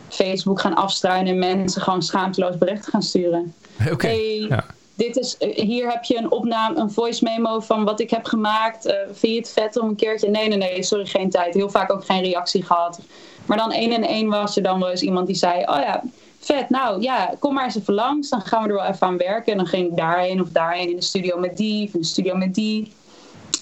[0.10, 3.54] Facebook gaan afstruinen en mensen gewoon schaamteloos berichten gaan sturen.
[3.94, 4.08] Oké.
[4.08, 4.66] Hey, Ja.
[4.96, 8.26] dit is, eh, hier heb je een opname, een voice memo van wat ik heb
[8.26, 8.86] gemaakt.
[8.86, 10.30] Eh, vind je het vet om een keertje?
[10.30, 11.54] Nee, nee, nee, sorry, geen tijd.
[11.54, 13.00] Heel vaak ook geen reactie gehad.
[13.46, 16.04] Maar dan één en één was er dan wel eens iemand die zei: Oh ja,
[16.40, 18.30] vet, nou ja, kom maar eens even langs.
[18.30, 19.52] Dan gaan we er wel even aan werken.
[19.52, 22.06] En dan ging ik daarheen of daarheen in de studio met die, of in de
[22.06, 22.92] studio met die.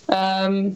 [0.06, 0.70] Ehm,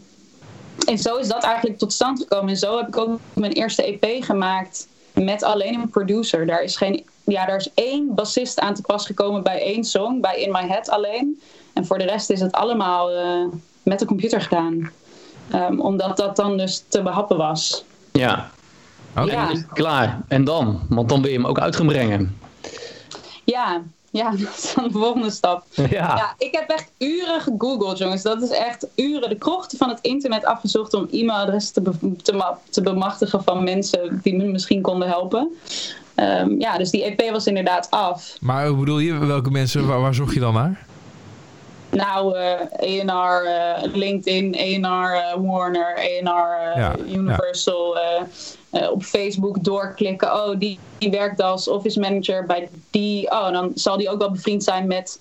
[0.88, 2.50] en zo is dat eigenlijk tot stand gekomen.
[2.50, 6.46] En zo heb ik ook mijn eerste EP gemaakt met alleen een producer.
[6.46, 10.22] Daar is, geen, ja, daar is één bassist aan te pas gekomen bij één song,
[10.22, 11.42] bij In My Head alleen.
[11.74, 13.46] En voor de rest is het allemaal eh,
[13.84, 14.92] met de computer gedaan.
[15.52, 17.84] Ehm, omdat dat dan dus te behappen was.
[18.12, 18.52] Ja,
[19.18, 19.32] Oké.
[19.32, 19.52] Ja.
[19.74, 20.22] klaar.
[20.28, 20.80] En dan?
[20.90, 22.40] Want dan wil je hem ook uit gaan brengen.
[23.44, 23.82] Ja,
[24.12, 25.64] ja, dat is dan de volgende stap.
[25.74, 25.86] Ja.
[25.90, 28.22] Ja, ik heb echt uren gegoogeld, jongens.
[28.22, 32.44] Dat is echt uren de krochten van het internet afgezocht om e-mailadressen te, be- te,
[32.70, 35.58] te bemachtigen van mensen die me misschien konden helpen.
[36.16, 38.38] Ehm, ja, dus die EP was inderdaad af.
[38.42, 40.86] Maar hoe bedoel je, welke mensen, waar, waar zocht je dan naar?
[41.92, 47.98] Nou, eh A&R, eh, LinkedIn, A&R, eh, Warner, A&R, eh, Ja, Universal.
[48.92, 50.34] op Facebook doorklikken.
[50.34, 53.32] Oh, die, die werkt als office manager bij die.
[53.32, 55.20] Oh, dan zal die ook wel bevriend zijn met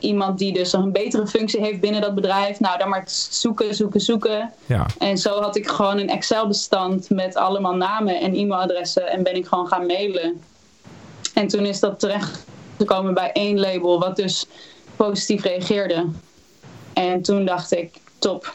[0.00, 2.60] iemand die dus een betere functie heeft binnen dat bedrijf.
[2.60, 4.52] Nou, dan maar zoeken, zoeken, zoeken.
[4.66, 4.86] Ja.
[4.98, 9.46] En zo had ik gewoon een Excel-bestand met allemaal namen en e-mailadressen en ben ik
[9.46, 10.40] gewoon gaan mailen.
[11.34, 14.46] En toen is dat terechtgekomen bij één label, wat dus
[14.96, 16.06] positief reageerde.
[16.92, 18.54] En toen dacht ik, top,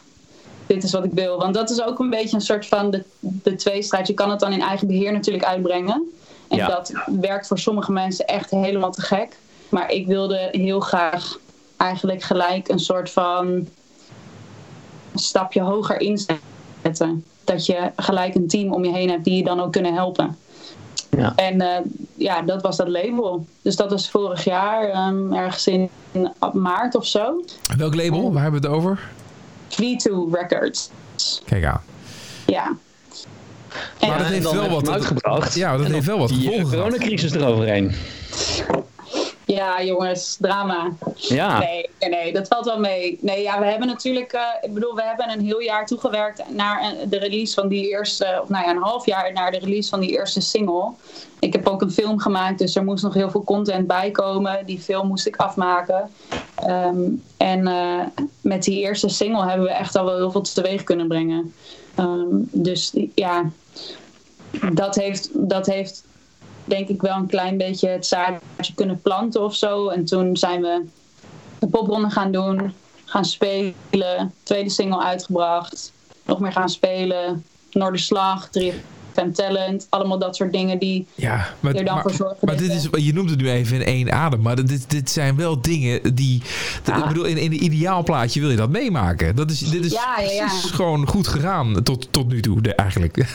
[0.68, 1.38] dit is wat ik wil.
[1.38, 4.08] Want dat is ook een beetje een soort van de, de tweestrijd.
[4.08, 6.04] Je kan het dan in eigen beheer natuurlijk uitbrengen.
[6.48, 6.68] En Ja.
[6.68, 9.38] dat werkt voor sommige mensen echt helemaal te gek.
[9.70, 11.38] Maar ik wilde heel graag
[11.78, 17.24] eigenlijk gelijk een soort van een stapje hoger inzetten.
[17.44, 20.38] Dat je gelijk een team om je heen hebt die je dan ook kunnen helpen.
[21.18, 21.34] Ja.
[21.36, 21.80] En eh,
[22.16, 23.46] ja, dat was dat label.
[23.62, 25.90] Dus dat was vorig jaar, ehm, ergens in
[26.54, 27.44] maart of zo.
[27.78, 28.34] Welk label?
[28.34, 29.00] Waar hebben we het over?
[29.70, 30.90] V2 Records.
[31.46, 31.82] Kijk aan.
[32.46, 32.66] Ja.
[34.00, 35.56] En, Maar dat en heeft dan wel wat- uitgebracht.
[35.56, 36.84] Ja, dat En heeft wel wat die gevolgen gehad.
[36.88, 37.92] coronacrisis eroverheen.
[39.46, 40.92] Ja, jongens, drama.
[41.16, 41.60] Ja.
[41.60, 43.18] Nee, nee, nee, dat valt wel mee.
[43.22, 46.82] Nee, ja, we hebben natuurlijk, eh, ik bedoel, we hebben een heel jaar toegewerkt naar
[46.82, 49.90] eh, de release van die eerste, of nou ja, een half jaar naar de release
[49.90, 50.92] van die eerste single.
[51.40, 54.66] Ik heb ook een film gemaakt, dus er moest nog heel veel content bij komen.
[54.66, 56.10] Die film moest ik afmaken.
[56.56, 56.98] Ehm,
[57.38, 61.08] En eh, met die eerste single hebben we echt al wel heel veel teweeg kunnen
[61.08, 61.54] brengen.
[61.96, 63.50] Ehm, dus ja,
[64.74, 66.04] dat heeft, dat heeft
[66.66, 69.88] denk ik wel een klein beetje het zaadje kunnen planten of zo.
[69.90, 70.82] En toen zijn we
[71.60, 72.74] de popronde gaan doen,
[73.06, 73.74] gaan spelen,
[74.44, 75.92] tweede single uitgebracht,
[76.26, 81.86] nog meer gaan spelen, Noorderslag, 3FM Talent, allemaal dat soort dingen die Ja, maar, er
[81.86, 82.38] dan maar, voor zorgen.
[82.42, 85.36] maar dit is, je noemt het nu even in één adem, maar dit, dit zijn
[85.36, 86.42] wel dingen die...
[86.86, 86.98] Ja.
[86.98, 89.36] Ik bedoel, in, in een ideaal plaatje wil je dat meemaken.
[89.36, 90.46] Dat is, dit is Ja, ja, ja.
[90.48, 93.26] precies gewoon goed gegaan tot, tot nu toe, de- eigenlijk.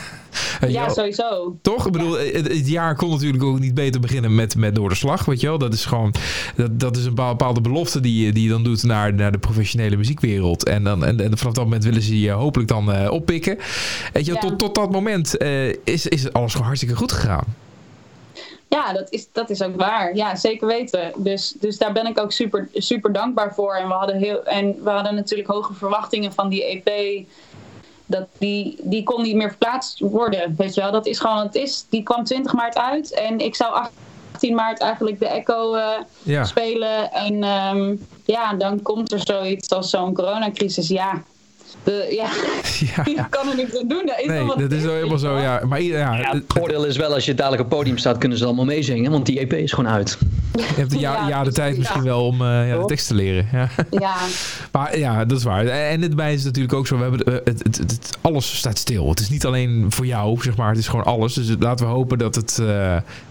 [0.67, 1.57] Ja, sowieso.
[1.61, 1.85] Toch?
[1.85, 4.95] Ik bedoel, het, het jaar kon natuurlijk ook niet beter beginnen met, met door de
[4.95, 5.57] slag, weet je wel.
[5.57, 6.13] Dat is gewoon,
[6.55, 9.31] dat, dat is een bepaal- bepaalde belofte die, je- die je dan doet naar, naar
[9.31, 10.63] de professionele muziekwereld.
[10.65, 13.57] En, dan, en, en vanaf dat moment willen ze je hopelijk dan eh, oppikken.
[14.13, 14.39] Weet je, Ja.
[14.39, 17.45] tot, tot dat moment eh, is, is alles gewoon hartstikke goed gegaan.
[18.67, 20.15] Ja, dat is, dat is ook waar.
[20.15, 21.11] Ja, zeker weten.
[21.17, 23.73] Dus, dus daar ben ik ook super, super dankbaar voor.
[23.75, 27.25] En we hadden, heel, en we hadden natuurlijk hoge verwachtingen van die EP.
[28.11, 30.53] Dat die, die kon niet meer verplaatst worden.
[30.57, 31.85] Weet je wel, dat is gewoon wat het is.
[31.89, 33.13] Die kwam 20 maart uit.
[33.13, 33.87] En ik zou
[34.33, 35.89] 18 maart eigenlijk de Echo eh,
[36.23, 36.43] Ja.
[36.43, 37.11] spelen.
[37.11, 37.95] En ehm,
[38.25, 40.87] ja, dan komt er zoiets als zo'n coronacrisis.
[40.87, 41.23] Ja,
[41.83, 42.29] de, ja,
[42.95, 44.03] Ja, je kan er niks aan doen.
[44.05, 45.37] Dat is wel nee, dat het is wel helemaal zo.
[45.37, 47.97] Ja, maar ja, Ja, het- het voordeel is wel, als je dadelijk op het podium
[47.97, 49.11] staat, kunnen ze allemaal meezingen.
[49.11, 50.17] Want die EP is gewoon uit.
[50.53, 51.79] je hebt een Ja, jaar de tijd ja.
[51.79, 53.47] misschien wel om eh, ja, de tekst te leren.
[53.51, 53.69] Ja.
[53.91, 54.15] Ja,
[54.71, 55.65] Maar ja, dat is waar.
[55.65, 56.95] En dit bij is het natuurlijk ook zo.
[56.97, 59.09] We hebben, eh, het, het, het, het- alles staat stil.
[59.09, 60.69] Het is niet alleen voor jou, zeg maar.
[60.69, 61.33] Het is gewoon alles.
[61.33, 62.65] Dus laten we hopen dat het, eh,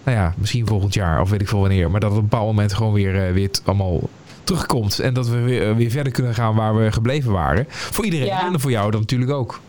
[0.03, 1.91] nou ja, misschien volgend jaar of weet ik veel wanneer.
[1.91, 3.99] Maar dat het op een bepaald moment gewoon weer, eh, weer het allemaal
[4.43, 4.99] terugkomt.
[4.99, 7.65] En dat we weer, eh, weer verder kunnen gaan waar we gebleven waren.
[7.67, 8.25] Voor iedereen.
[8.25, 8.45] Ja.
[8.53, 9.59] En voor jou dan natuurlijk ook.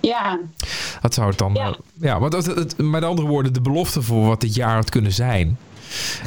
[0.00, 0.38] ja,
[1.00, 1.54] Dat zou het dan...
[1.54, 1.66] Ja.
[1.66, 5.12] eh, ja, want het, met andere woorden, de belofte voor wat dit jaar had kunnen
[5.12, 5.58] zijn...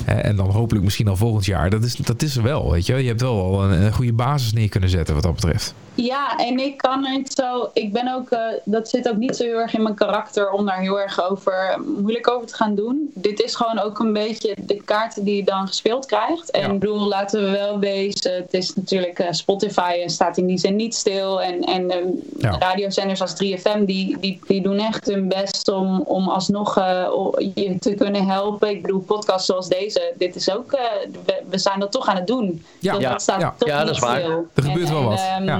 [0.05, 1.69] en dan hopelijk misschien al volgend jaar.
[1.69, 2.95] Dat is, dat is er wel, weet je.
[2.95, 5.73] Je hebt wel al een, een goede basis neer kunnen zetten wat dat betreft.
[5.95, 7.69] Ja, en ik kan niet zo.
[7.73, 8.29] Ik ben ook.
[8.29, 11.29] eh, dat zit ook niet zo heel erg in mijn karakter om daar heel erg
[11.29, 13.11] over moeilijk over te gaan doen.
[13.13, 16.51] Dit is gewoon ook een beetje de kaarten die je dan gespeeld krijgt.
[16.51, 16.67] En Ja.
[16.73, 18.33] ik bedoel, laten we wel wezen.
[18.33, 21.41] Het is natuurlijk eh, Spotify en staat in die zin niet stil.
[21.41, 21.97] En, en eh,
[22.37, 22.57] Ja.
[22.59, 27.33] radiozenders als 3FM, die, die, die doen echt hun best om, om alsnog eh, o-
[27.55, 28.69] je te kunnen helpen.
[28.69, 30.71] Ik bedoel, podcasts zoals deze, dit is ook.
[30.71, 30.81] eh,
[31.25, 32.63] we, we zijn dat toch aan het doen.
[32.79, 33.53] Ja, Dus ja, dat staat ja.
[33.57, 34.19] toch Ja, dat niet is waar.
[34.19, 34.47] stil.
[34.53, 35.59] Er gebeurt wel wat, ja.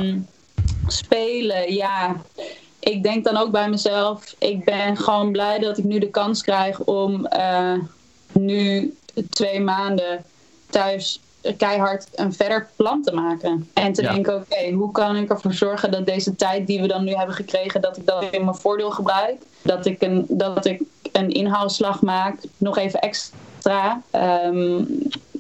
[0.88, 2.16] Spelen, ja.
[2.80, 6.42] Ik denk dan ook bij mezelf, ik ben gewoon blij dat ik nu de kans
[6.42, 7.74] krijg om eh,
[8.32, 8.94] nu
[9.30, 10.26] twee maanden
[10.70, 11.20] thuis
[11.58, 13.70] keihard een verder plan te maken.
[13.74, 14.12] En te Ja.
[14.14, 17.36] denken, oké, hoe kan ik ervoor zorgen dat deze tijd die we dan nu hebben
[17.36, 19.42] gekregen, dat ik dat in mijn voordeel gebruik.
[19.64, 24.02] Dat ik een, dat ik een inhaalslag maak, nog even extra.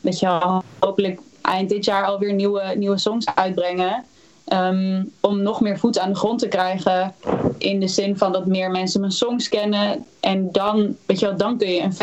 [0.01, 4.05] Weet je wel, hopelijk eind dit jaar alweer nieuwe, nieuwe songs uitbrengen.
[4.49, 7.13] Ehm, om nog meer voet aan de grond te krijgen.
[7.57, 10.05] In de zin van dat meer mensen mijn songs kennen.
[10.19, 11.93] En dan, weet je wel, dan kun je een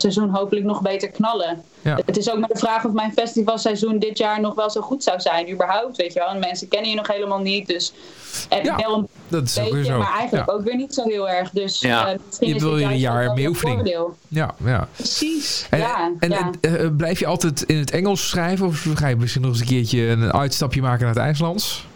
[0.00, 1.62] festivalseizoen hopelijk nog beter knallen.
[1.82, 1.98] Ja.
[2.06, 5.02] Het is ook maar de vraag of mijn festivalseizoen dit jaar nog wel zo goed
[5.02, 5.50] zou zijn.
[5.52, 6.28] Überhaupt, weet je wel.
[6.28, 7.66] En mensen kennen je nog helemaal niet.
[7.66, 7.92] Dus
[8.62, 9.98] Ja, wel een Dat is ook weer zo.
[9.98, 10.52] maar eigenlijk ja.
[10.56, 11.50] ook weer niet zo heel erg.
[11.50, 12.06] Dus Ja.
[12.12, 13.76] eh, misschien Je is wil weer een jaar een oefening.
[13.76, 14.16] voordeel.
[14.28, 14.88] Ja, ja.
[14.96, 16.10] Precies, En, ja.
[16.20, 16.50] en, ja.
[16.60, 18.66] en, eh, blijf je altijd in het Engels schrijven?
[18.66, 21.86] Of ga je misschien nog eens een keertje een uitstapje maken naar het IJslands?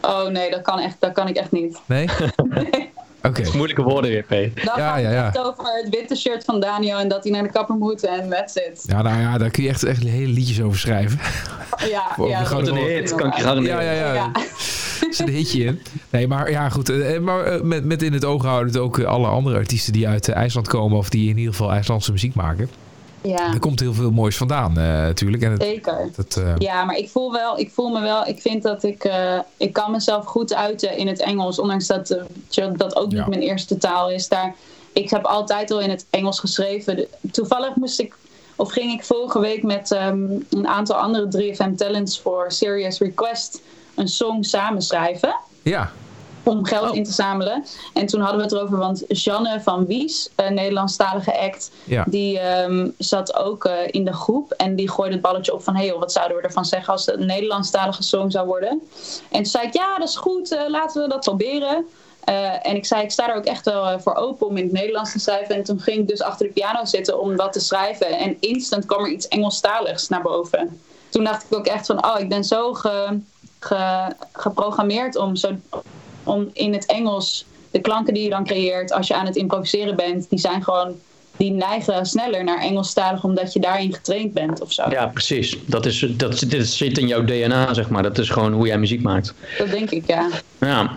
[0.00, 1.80] Oh nee, dat kan, echt, dat kan ik echt niet.
[1.86, 2.08] Nee?
[3.22, 3.42] Oké.
[3.54, 4.28] Moeilijke woorden weer, P.
[4.28, 5.26] Dan Ja, gaat ja, het ja.
[5.26, 8.28] echt over het witte shirt van Daniel en dat hij naar de kapper moet en
[8.30, 8.82] that's it.
[8.86, 11.18] Ja, nou ja, daar kun je echt, echt hele liedjes over schrijven.
[11.90, 13.84] Ja, Voor ja, de dat grote is Een hit, kan ik je garanderen.
[13.84, 14.14] Ja, ja, ja.
[14.14, 14.30] Ja.
[14.34, 15.80] Er zit een hitje in.
[16.10, 16.88] Nee, maar ja, goed.
[16.88, 20.08] eh, Maar eh, met, met in het oog houden ook eh, alle andere artiesten die
[20.08, 20.98] uit eh, IJsland komen...
[20.98, 22.70] of die in ieder geval IJslandse muziek maken.
[23.22, 25.42] Ja, Er komt heel veel moois vandaan eh, natuurlijk.
[25.42, 26.10] En het, zeker.
[26.16, 29.04] dat, eh, Ja, maar ik voel wel, ik voel me wel, ik vind dat ik,
[29.04, 32.18] eh, ik kan mezelf goed uiten in het Engels, ondanks dat
[32.76, 34.28] dat ook niet mijn eerste taal is.
[34.28, 34.54] Daar,
[34.92, 37.06] ik heb altijd al in het Engels geschreven.
[37.30, 38.14] Toevallig moest ik,
[38.56, 43.60] of ging ik vorige week met ehm, een aantal andere 3FM talents voor Serious Request
[43.94, 45.92] een song samenschrijven ja,
[46.42, 46.96] om geld Oh.
[46.96, 47.64] in te zamelen.
[47.94, 52.04] En toen hadden we het erover, want Janne van Wies, een Nederlandstalige act, ja.
[52.08, 55.76] die ehm, zat ook eh, in de groep en die gooide het balletje op van...
[55.76, 58.70] hé, hey, wat zouden we ervan zeggen als het een Nederlandstalige song zou worden?
[59.30, 61.86] En toen zei ik, ja, dat is goed, eh, laten we dat proberen.
[62.24, 64.72] Eh, en ik zei, ik sta er ook echt wel voor open om in het
[64.72, 65.54] Nederlands te schrijven.
[65.54, 68.18] En toen ging ik dus achter de piano zitten om wat te schrijven.
[68.18, 70.80] En instant kwam er iets Engelstaligs naar boven.
[71.08, 73.18] Toen dacht ik ook echt van, oh, ik ben zo ge,
[73.60, 75.48] ge- geprogrammeerd om, zo,
[76.24, 77.44] om in het Engels...
[77.70, 80.26] de klanken die je dan creëert als je aan het improviseren bent...
[80.30, 80.94] die zijn gewoon
[81.36, 84.90] die neigen sneller naar Engelstalig omdat je daarin getraind bent of zo.
[84.90, 85.58] Ja, precies.
[85.66, 88.02] Dat, is, dat, dit zit in jouw DNA, zeg maar.
[88.02, 89.34] Dat is gewoon hoe jij muziek maakt.
[89.58, 90.28] Dat denk ik, ja.
[90.60, 90.90] Ja.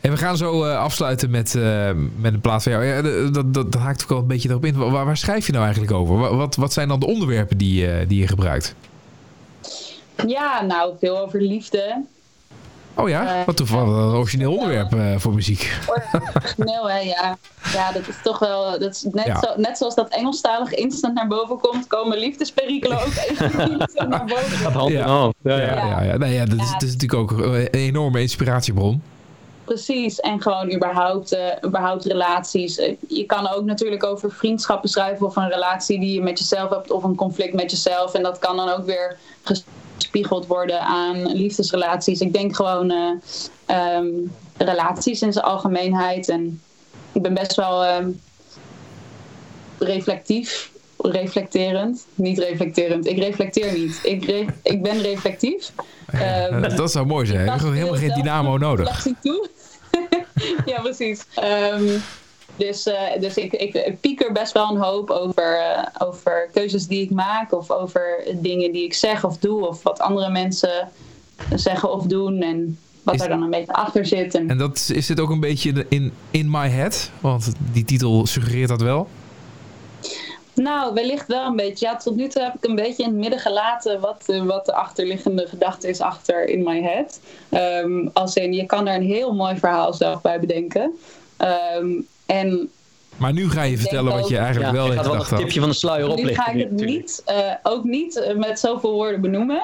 [0.00, 2.84] En we gaan zo eh, afsluiten met, eh, met een plaats van jou.
[2.84, 4.76] Ja, dat, dat, dat, haakt ook wel een beetje erop in.
[4.76, 6.18] Waar, waar schrijf je nou eigenlijk over?
[6.18, 8.74] Wa- Wat, wat zijn dan de onderwerpen die, eh, die je gebruikt?
[10.26, 12.04] Ja, nou, veel over liefde.
[13.00, 15.78] Oh ja, Eh, wat toevallig een origineel onderwerp eh, voor muziek.
[16.34, 17.38] Origineel, hè, ja.
[17.72, 18.78] Ja, dat is toch wel...
[18.78, 19.38] Dat is net, Ja.
[19.40, 21.86] zo, net zoals dat Engelstalig instant naar boven komt...
[21.86, 24.56] komen liefdesperikelen ook even instant naar boven.
[24.56, 25.00] Gaat hand Ja.
[25.02, 25.34] in hand.
[25.42, 25.86] Ja, Ja, ja.
[25.86, 26.16] ja, ja.
[26.16, 26.72] Nee, ja, dat, is, Ja.
[26.72, 29.02] dat is natuurlijk ook een enorme inspiratiebron.
[29.64, 32.76] Precies, en gewoon überhaupt, eh, überhaupt relaties.
[33.08, 36.90] Je kan ook natuurlijk over vriendschappen schrijven of een relatie die je met jezelf hebt
[36.90, 38.14] of een conflict met jezelf.
[38.14, 39.16] En dat kan dan ook weer
[39.98, 42.20] gespiegeld worden aan liefdesrelaties.
[42.20, 43.10] Ik denk gewoon eh,
[43.66, 44.06] ehm,
[44.56, 46.28] relaties in zijn algemeenheid.
[46.28, 46.60] En
[47.12, 48.10] ik ben best wel ehm,
[49.78, 52.06] reflectief, reflecterend.
[52.14, 54.00] Niet reflecterend, ik reflecteer niet.
[54.02, 55.72] Ik, re- ik ben reflectief.
[56.06, 57.42] Ehm, dat, zou mooi zijn.
[57.42, 59.06] Je hebt gewoon helemaal geen dynamo nodig.
[59.22, 59.48] Toe.
[60.66, 61.24] ja, precies.
[62.58, 66.86] Dus eh, dus ik, ik, ik pieker best wel een hoop over, eh, over keuzes
[66.86, 67.52] die ik maak.
[67.52, 69.66] Of over dingen die ik zeg of doe.
[69.68, 70.88] Of wat andere mensen
[71.54, 72.40] zeggen of doen.
[72.42, 74.34] En wat Is- er dan een beetje achter zit.
[74.34, 77.10] En, En dat, is dit ook een beetje in, in my head?
[77.20, 79.08] Want die titel suggereert dat wel.
[80.54, 81.86] Nou, wellicht wel een beetje.
[81.86, 84.74] Ja, tot nu toe heb ik een beetje in het midden gelaten wat, wat de
[84.74, 87.20] achterliggende gedachte is achter in my head.
[87.48, 90.92] Ehm, als in, je kan er een heel mooi verhaal zelf bij bedenken.
[91.36, 91.86] Ehm,
[92.28, 92.70] en
[93.16, 95.60] Maar nu ga je vertellen wat je eigenlijk Ja, wel gaat wel gedachten een tipje
[95.60, 96.42] van de sluier nu oplichten.
[96.42, 99.62] ga ik het niet, eh, ook niet eh, met zoveel woorden benoemen.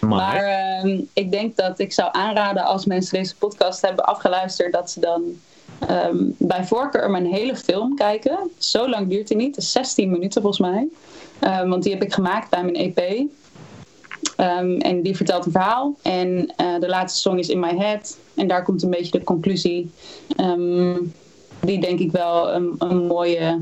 [0.00, 4.72] Maar, Maar ehm, ik denk dat ik zou aanraden als mensen deze podcast hebben afgeluisterd,
[4.72, 5.22] dat ze dan
[5.88, 8.50] ehm, bij voorkeur mijn hele film kijken.
[8.58, 10.86] Zo lang duurt die niet, het is 16 minuten volgens mij.
[11.38, 13.26] Ehm, want die heb ik gemaakt bij mijn EP.
[14.36, 15.94] Ehm, en die vertelt een verhaal.
[16.02, 18.16] En eh, de laatste song is In My Head.
[18.34, 19.90] En daar komt een beetje de conclusie.
[20.36, 20.96] ehm,
[21.66, 23.60] die denk ik wel een, een mooie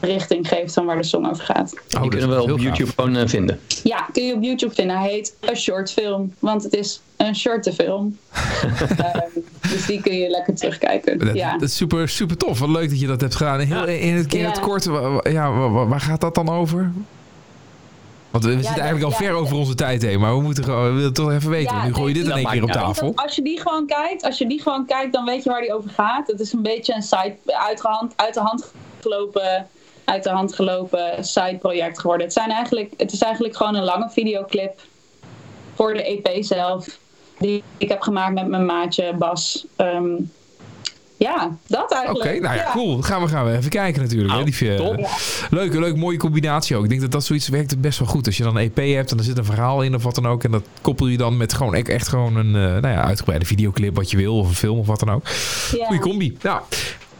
[0.00, 1.74] richting geeft van waar de song over gaat.
[1.96, 3.60] Oh, die kunnen we op YouTube gewoon eh, vinden.
[3.82, 4.98] Ja, kun je op YouTube vinden.
[4.98, 8.18] Hij heet A Short Film, want het is een shorte film.
[8.96, 9.20] Ehm,
[9.70, 11.18] dus die kun je lekker terugkijken.
[11.18, 11.52] Dat, ja.
[11.52, 12.58] dat is super, super tof.
[12.58, 13.58] Wat leuk dat je dat hebt gedaan.
[13.60, 14.62] Heel, in, het, in het Ja.
[14.62, 14.84] kort,
[15.22, 16.92] ja, wa- wa- waar gaat dat dan over?
[18.30, 20.20] Want we, zitten eigenlijk al ver over onze tijd heen.
[20.20, 21.84] Maar we moeten gewoon, we willen het toch even weten.
[21.84, 23.12] Nu gooi je dit in één keer op tafel.
[23.14, 25.74] Als je die gewoon kijkt, als je die gewoon kijkt, dan weet je waar die
[25.74, 26.26] over gaat.
[26.26, 29.68] Het is een beetje een side, uit, de hand, uit de hand gelopen,
[30.04, 32.26] uit de hand gelopen side project geworden.
[32.26, 34.80] Het, zijn eigenlijk, het is eigenlijk gewoon een lange videoclip
[35.74, 36.98] voor de EP zelf.
[37.38, 39.66] Die ik heb gemaakt met mijn maatje Bas.
[39.76, 40.14] Ehm,
[41.20, 42.40] ja, dat Oké, eigenlijk.
[42.40, 42.92] nou ja, cool.
[42.92, 44.34] Dan gaan we, gaan we even kijken natuurlijk.
[44.58, 45.08] hè, Nou, top.
[45.50, 46.82] Leuk, leuk, mooie combinatie ook.
[46.82, 48.26] Ik denk dat dat zoiets werkt best wel goed.
[48.26, 50.26] Als je dan een EP hebt en er zit een verhaal in of wat dan
[50.26, 50.44] ook.
[50.44, 53.46] En dat koppel je dan met gewoon e- echt gewoon een eh, nou ja, uitgebreide
[53.46, 54.38] videoclip wat je wil.
[54.38, 55.26] Of een film of wat dan ook.
[55.76, 55.86] Ja.
[55.86, 56.36] Goeie combi.
[56.42, 56.60] Nou,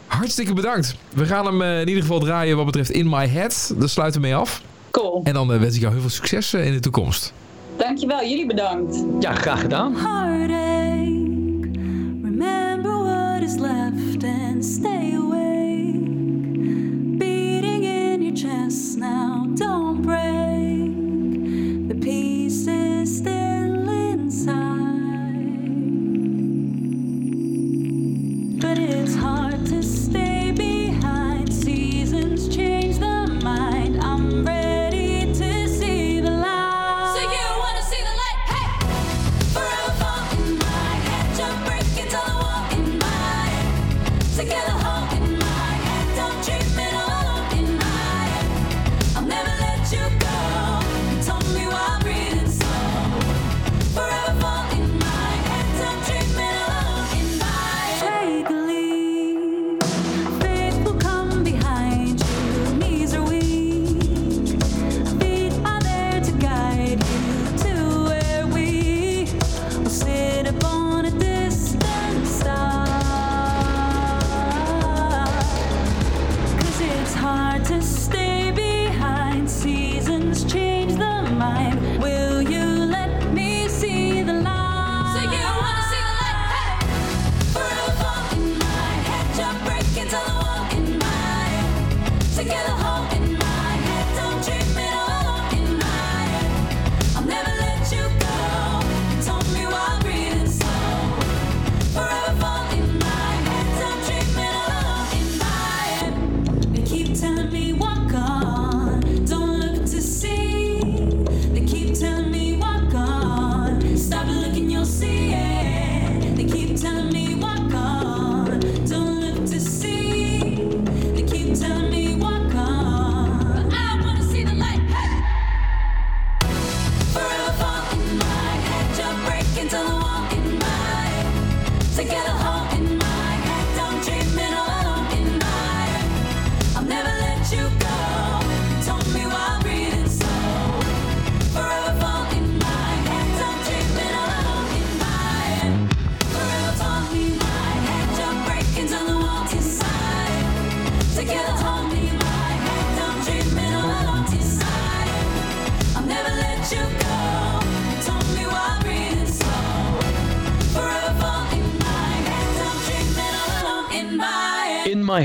[0.07, 0.95] hartstikke bedankt.
[1.13, 3.73] We gaan hem eh, in ieder geval draaien wat betreft In My Head.
[3.77, 4.61] Daar sluiten we mee af.
[4.91, 5.21] Cool.
[5.23, 7.33] En dan eh, wens ik jou heel veel succes eh, in de toekomst.
[7.77, 9.03] Dankjewel, jullie bedankt.
[9.19, 9.95] Ja, graag gedaan.
[9.95, 11.30] heartache.
[14.61, 14.90] stay.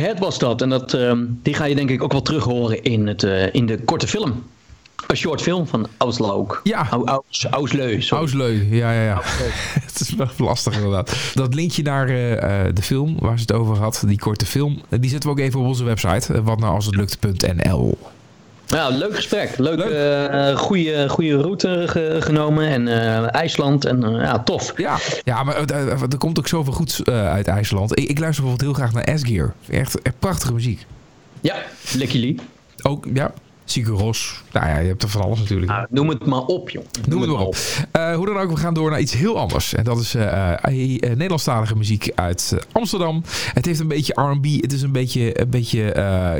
[0.06, 0.62] Head was dat.
[0.62, 3.54] En dat, ehm, die ga je denk ik ook wel terug horen in, het, eh,
[3.54, 4.44] in de korte film.
[5.06, 6.60] Een short film van Auslaug.
[6.64, 6.88] Ja.
[6.90, 7.46] Au, Aus,
[8.10, 8.66] Ausleu.
[8.70, 9.20] ja, ja, ja.
[9.88, 11.30] het is wel lastig inderdaad.
[11.34, 14.82] Dat linkje naar eh, eh, de film waar ze het over had, die korte film,
[14.88, 16.34] die zetten we ook even op onze website.
[16.34, 17.98] eh, wat nou als het lukt.nl.
[18.66, 19.58] Ja, leuk gesprek.
[19.58, 19.90] Leuk, Leuk.
[20.30, 22.68] eh, goede, goede route ge- genomen.
[22.68, 23.84] En eh, IJsland.
[23.84, 24.72] En eh, ja, tof.
[24.76, 25.56] Ja, ja maar
[26.10, 27.98] er komt ook zoveel goeds uit IJsland.
[27.98, 29.52] Ik, ik luister bijvoorbeeld heel graag naar S-Gear.
[29.70, 30.86] Echt, echt prachtige muziek.
[31.40, 31.56] Ja,
[31.96, 32.36] Licky Lee.
[32.82, 33.32] Ook, ja,
[33.68, 34.42] Sigur Ros.
[34.52, 35.70] Nou ja, je hebt er van alles natuurlijk.
[35.70, 36.84] Nou, noem het maar op, joh.
[37.08, 37.56] Noem het maar op.
[37.90, 39.74] Eh, hoe dan ook, we gaan door naar iets heel anders.
[39.74, 43.22] En dat is eh, eh, Nederlandstalige muziek uit Amsterdam.
[43.54, 44.44] Het heeft een beetje R&B.
[44.62, 45.80] Het is een beetje, een beetje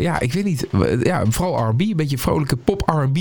[0.01, 0.67] ja, ik weet niet.
[1.03, 1.81] Ja, vooral R&B.
[1.81, 3.19] Een beetje vrolijke pop-R&B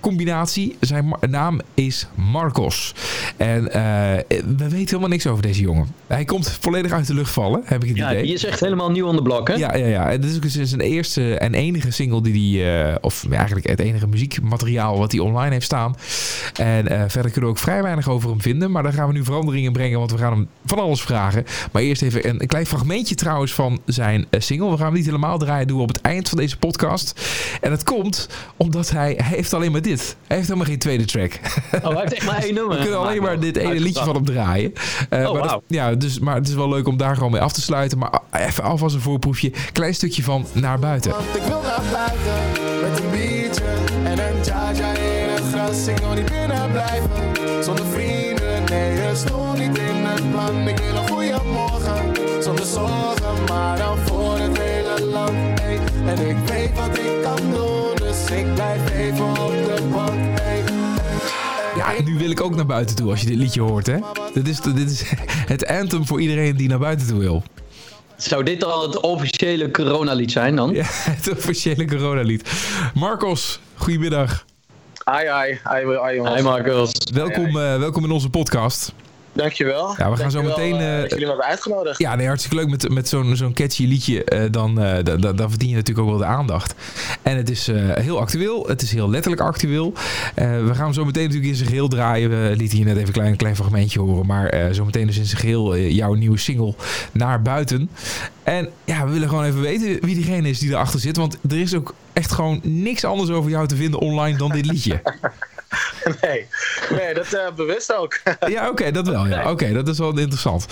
[0.00, 0.76] combinatie.
[0.80, 2.94] Zijn naam is Marcos.
[3.36, 5.88] En we weten helemaal niks over deze jongen.
[6.06, 8.32] Hij komt volledig uit de lucht vallen, heb ik het Ja, idee.
[8.32, 9.54] is echt helemaal nieuw aan de blok, hè?
[9.54, 10.10] Ja, ja, ja.
[10.10, 13.80] En dit is ook dus zijn eerste en enige single die hij, of eigenlijk het
[13.80, 15.96] enige muziekmateriaal wat hij online heeft staan.
[16.54, 18.70] En eh, verder kunnen we ook vrij weinig over hem vinden.
[18.70, 21.44] Maar daar gaan we nu veranderingen in brengen, want we gaan hem van alles vragen.
[21.72, 24.70] Maar eerst even een, een klein fragmentje trouwens van zijn eh, single.
[24.70, 27.20] We gaan hem niet helemaal draaien, doen we op het eind van deze podcast.
[27.60, 30.16] En dat komt omdat hij, hij heeft alleen maar dit.
[30.26, 31.32] Hij heeft helemaal geen tweede track.
[31.82, 32.76] Oh, hij heeft echt maar één nummer.
[32.76, 34.72] We kunnen alleen maar dit ene liedje van hem draaien.
[35.08, 35.62] Eh, Oh, maar, dat- wauw.
[35.66, 37.98] ja, dus, maar het is wel leuk om daar gewoon mee af te sluiten.
[37.98, 39.52] Maar even alvast een voorproefje.
[39.72, 41.10] Klein stukje van Naar Buiten.
[41.10, 42.32] Want ik wil naar buiten
[42.82, 43.12] met
[45.54, 48.64] Ik wil niet binnen blijven zonder vrienden.
[48.64, 50.68] Nee, je stond niet in het plan.
[50.68, 55.60] Ik wil een goede morgen zonder zorgen, maar dan voor het hele land.
[55.60, 55.78] Hey.
[56.06, 60.40] En ik weet wat ik kan doen, dus ik blijf even op de bank.
[60.40, 60.62] Hey.
[61.76, 63.98] Ja, en nu wil ik ook naar buiten toe als je dit liedje hoort, hè?
[64.32, 65.02] Dit is, dit is
[65.54, 67.42] het anthem voor iedereen die naar buiten toe wil.
[68.16, 70.72] Zou dit al het officiële coronalied zijn dan?
[70.72, 70.84] Ja,
[71.20, 72.50] het officiële coronalied.
[72.94, 74.44] Marcos, goedemiddag.
[75.04, 76.34] Ai, ai, ai, ai, jongens.
[76.34, 76.92] Hey Marcos.
[77.12, 78.92] Welkom, eh, welkom in onze podcast.
[79.32, 79.94] Dankjewel.
[79.98, 81.98] Ja, we gaan zo meteen, dat jullie me hebben uitgenodigd.
[81.98, 84.24] Ja, nee, hartstikke leuk met, met zo'n zo'n catchy liedje.
[84.24, 86.74] eh, dan, eh, da- da- dan verdien je natuurlijk ook wel de aandacht.
[87.22, 88.66] En het is eh, heel actueel.
[88.68, 89.92] Het is heel letterlijk actueel.
[90.34, 92.30] Eh, we gaan hem zo meteen natuurlijk in zijn geheel draaien.
[92.30, 94.26] We lieten hier net even een klein, klein fragmentje horen.
[94.26, 96.74] Maar eh, zo meteen dus in zijn geheel eh, jouw nieuwe single
[97.12, 97.90] naar buiten.
[98.42, 101.16] En ja, we willen gewoon even weten wie diegene is die erachter zit.
[101.16, 104.66] Want er is ook echt gewoon niks anders over jou te vinden online dan dit
[104.66, 105.02] liedje.
[106.20, 106.46] Nee,
[106.90, 108.20] nee dat eh, bewust ook.
[108.54, 109.26] Ja, oké, dat wel.
[109.26, 109.50] Ja.
[109.50, 110.66] Oké, dat is wel interessant.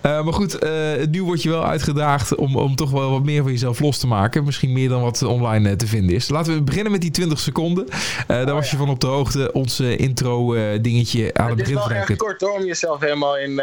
[0.00, 0.70] Eh, maar goed, eh,
[1.10, 4.06] nu word je wel uitgedaagd om, om toch wel wat meer van jezelf los te
[4.06, 4.44] maken.
[4.44, 6.28] Misschien meer dan wat online te vinden is.
[6.28, 7.86] Laten we beginnen met die 20 seconden.
[8.26, 9.52] Daar was je van op de hoogte.
[9.52, 12.50] Ons eh, intro eh, dingetje aan het Het is begin wel van erg kort hoor,
[12.50, 13.54] om jezelf helemaal in...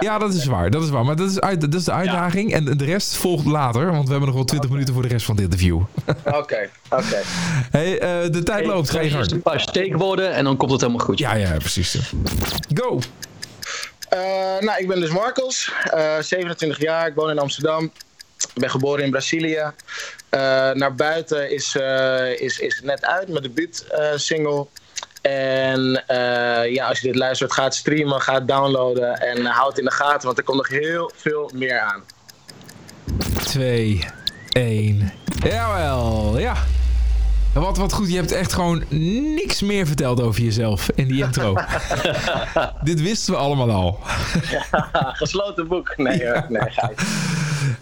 [0.00, 0.70] Ja, dat is waar.
[0.70, 1.04] Dat is waar.
[1.04, 2.52] Maar dat is, uit, dat is de uitdaging.
[2.52, 3.90] En de rest volgt later.
[3.90, 5.80] Want we hebben nog wel 20 minuten voor de rest van het interview.
[6.24, 7.20] Oké, oké.
[7.70, 8.90] Hey, eh, de tijd loopt.
[8.90, 9.30] Ga je gang.
[9.30, 11.18] een paar steekwoorden en dan komt het helemaal goed.
[11.18, 12.12] Ja, ja, precies.
[12.74, 12.98] Go.
[14.08, 14.18] Eh,
[14.60, 17.84] nou, ik ben dus Marcos, eh, 27 jaar, ik woon in Amsterdam.
[18.54, 19.72] Ik ben geboren in Brazilië.
[20.28, 24.66] Eh, naar buiten is, eh, is, is net uit, mijn debuut eh, single.
[25.22, 29.52] En eh, ja, als je dit luistert, ga het streamen, ga het downloaden en eh,
[29.52, 32.02] houd het in de gaten, want er komt nog heel veel meer aan.
[33.44, 34.04] 2,
[34.52, 35.12] 1.
[35.42, 36.56] Jawel, ja.
[37.60, 38.82] Wat, wat goed, je hebt echt gewoon
[39.34, 41.54] niks meer verteld over jezelf in die intro.
[42.84, 43.98] Dit wisten we allemaal al.
[45.20, 45.96] Gesloten boek.
[45.96, 46.46] Nee, hoor.
[46.48, 46.90] nee, ga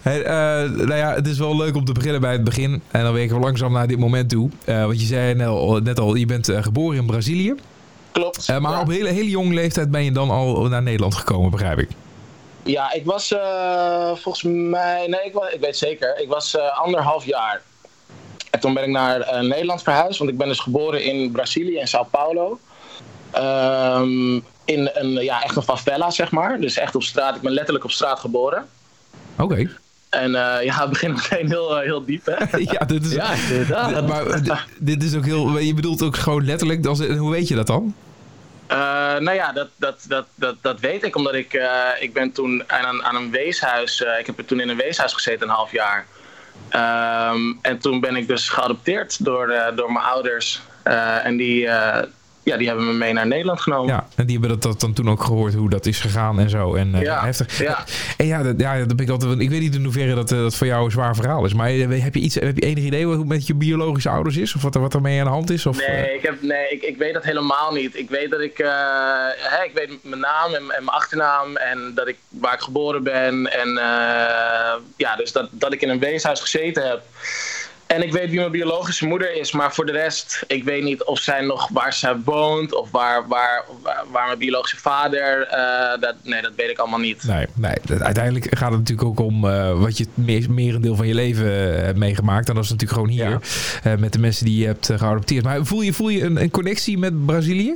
[0.00, 2.82] Hey, eh, nou ja, het is wel leuk om te beginnen bij het begin.
[2.90, 4.50] En dan werken we langzaam naar dit moment toe.
[4.64, 5.34] Eh, want je zei
[5.82, 7.54] net al, je bent eh, geboren in Brazilië.
[8.12, 8.48] Klopt.
[8.48, 8.80] Maar ja.
[8.80, 11.88] op hele, hele jonge leeftijd ben je dan al naar Nederland gekomen, begrijp ik.
[12.62, 13.34] Ja, ik was
[14.14, 15.06] volgens mij.
[15.06, 16.20] Nee, ik, ik weet zeker.
[16.20, 17.62] Ik was anderhalf jaar.
[18.50, 21.78] En toen ben ik naar eh, Nederland verhuisd, want ik ben dus geboren in Brazilië,
[21.78, 22.58] in Sao Paulo.
[23.30, 24.34] Ehm,
[24.64, 26.60] in een, ja, echt een favela, zeg maar.
[26.60, 27.36] Dus echt op straat.
[27.36, 28.66] Ik ben letterlijk op straat geboren.
[29.38, 29.70] Oké.
[30.08, 32.58] En eh, ja, het begint meteen heel, eh, heel diep, hè?
[32.78, 33.12] ja, dit is...
[33.12, 35.58] Ja, dit- maar dit, dit is ook heel...
[35.58, 36.86] Je bedoelt ook gewoon letterlijk...
[36.86, 37.94] Als, hoe weet je dat dan?
[38.66, 38.76] Eh,
[39.18, 41.68] nou ja, dat, dat, dat, dat, dat weet ik, omdat ik, eh,
[42.00, 45.48] ik ben toen aan een, aan een weeshuis, ik heb toen in een weeshuis gezeten
[45.48, 46.06] een half jaar.
[46.68, 50.60] Ehm, en toen ben ik dus geadopteerd door, eh, door mijn ouders.
[50.82, 52.04] Eh, en die, eh,
[52.48, 53.94] ja, die hebben me mee naar Nederland genomen.
[53.94, 56.50] Ja, en die hebben dat, dat dan toen ook gehoord hoe dat is gegaan en
[56.50, 56.74] zo.
[56.74, 57.58] En eh, Ja, heftig.
[57.58, 57.84] ja.
[58.16, 59.40] En ja, dat, ja, dat ben ik altijd.
[59.40, 61.54] Ik weet niet in hoeverre dat, eh, dat voor jou een zwaar verhaal is.
[61.54, 64.36] Maar eh, heb je iets, heb je enig idee hoe het met je biologische ouders
[64.36, 64.54] is?
[64.54, 65.66] Of wat er wat er mee aan de hand is?
[65.66, 67.96] Of, Nee, ik, heb, nee ik, ik weet dat helemaal niet.
[67.96, 72.08] Ik weet dat ik, hè, ik weet mijn naam en, en mijn achternaam en dat
[72.08, 73.52] ik, waar ik geboren ben.
[73.52, 73.68] En
[74.96, 77.02] ja, dus dat, dat ik in een weeshuis gezeten heb.
[77.88, 81.04] En ik weet wie mijn biologische moeder is, maar voor de rest, ik weet niet
[81.04, 85.46] of zij nog waar zij woont of waar, waar, waar, waar mijn biologische vader.
[85.46, 87.24] eh, dat, nee, dat weet ik allemaal niet.
[87.24, 90.96] Nee, nee, dat- uiteindelijk gaat het natuurlijk ook om eh, wat je het meer, merendeel
[90.96, 92.48] van je leven eh, hebt meegemaakt.
[92.48, 93.98] En dat is natuurlijk gewoon hier.
[93.98, 95.44] met de mensen die je hebt geadopteerd.
[95.44, 97.74] Maar voel je, voel je een, een connectie met Brazilië?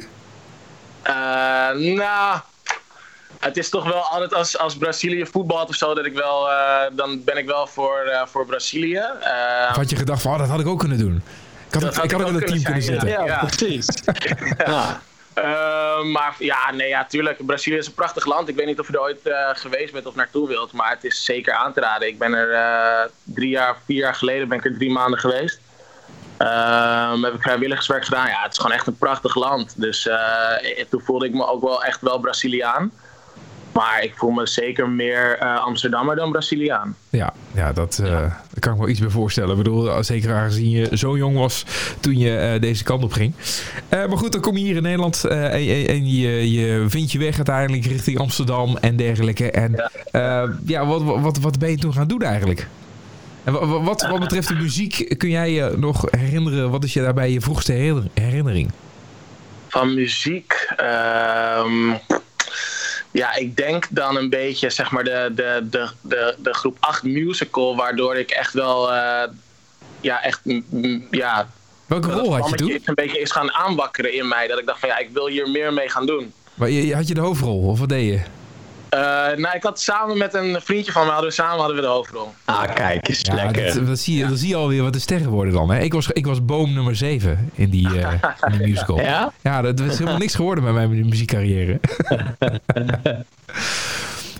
[1.79, 2.41] Nou,
[3.43, 6.81] het is toch wel altijd als, als Brazilië voetbalt of zo, dat ik wel, eh,
[6.93, 8.97] dan ben ik wel voor, eh, voor Brazilië.
[9.21, 11.23] Eh, Of had je gedacht van, oh, dat had ik ook kunnen doen?
[11.67, 13.09] Ik had, Dat ik had ook in het team kunnen kunnen zitten.
[13.09, 13.39] Ja, Ja.
[13.39, 13.87] precies.
[14.67, 15.01] ja.
[16.13, 17.47] Maar ja, nee, ja, tuurlijk.
[17.47, 18.49] Brazilië is een prachtig land.
[18.49, 20.73] Ik weet niet of je er ooit eh, geweest bent of naartoe wilt.
[20.73, 22.09] Maar het is zeker aan te raden.
[22.09, 25.61] Ik ben er eh, drie jaar, vier jaar geleden ben ik er drie maanden geweest.
[26.37, 28.29] Ehm heb ik vrijwilligerswerk gedaan.
[28.29, 29.75] Ja, het is gewoon echt een prachtig land.
[29.77, 32.93] Dus eh, toen voelde ik me ook wel echt wel Braziliaan.
[33.73, 36.97] Maar ik voel me zeker meer eh, Amsterdammer dan Braziliaan.
[37.11, 38.11] Ja, ja dat eh,
[38.59, 39.51] kan ik me wel iets bij voorstellen.
[39.51, 41.65] Ik bedoel, zeker aangezien je zo jong was
[42.01, 43.35] toen je eh, deze kant op ging.
[43.89, 47.13] Eh, maar goed, dan kom je hier in Nederland eh, en, en- je, je vindt
[47.13, 49.51] je weg uiteindelijk richting Amsterdam en dergelijke.
[49.51, 50.49] En Ja.
[50.67, 52.67] ja, wat, wat, wat ben je toen gaan doen eigenlijk?
[53.45, 56.93] En wa- wa- wat, wat betreft de muziek, kun jij je nog herinneren, wat is
[56.93, 58.71] je daarbij je vroegste herinner- herinnering?
[59.69, 60.73] Van muziek.
[60.77, 61.93] ehm,
[63.13, 67.03] ja, ik denk dan een beetje zeg maar de, de, de, de, de groep 8
[67.03, 68.93] musical, waardoor ik echt wel.
[68.93, 69.29] eh,
[70.01, 70.41] ja, echt.
[70.45, 71.49] mm, mm, ja,
[71.87, 72.81] Welke rol had je toen?
[72.85, 74.47] een beetje is gaan aanwakkeren in mij.
[74.47, 76.33] Dat ik dacht van ja, ik wil hier meer mee gaan doen.
[76.55, 78.21] Maar je- had je de hoofdrol of wat deed je?
[78.93, 78.99] Eh,
[79.37, 81.89] nou, ik had samen met een vriendje van me, hadden we, samen hadden we de
[81.89, 82.33] hoofdrol.
[82.45, 83.75] Ah, kijk eens, Ja, lekker.
[83.75, 85.71] dat, dat zie je, dan zie je alweer wat de sterren worden dan.
[85.71, 85.79] Hè?
[85.81, 88.13] Ik, was, ik was boom nummer 7 in die, eh,
[88.53, 89.01] in die musical.
[89.01, 89.33] Ja?
[89.43, 91.81] Ja, dat is helemaal niks geworden met mijn muziekcarrière.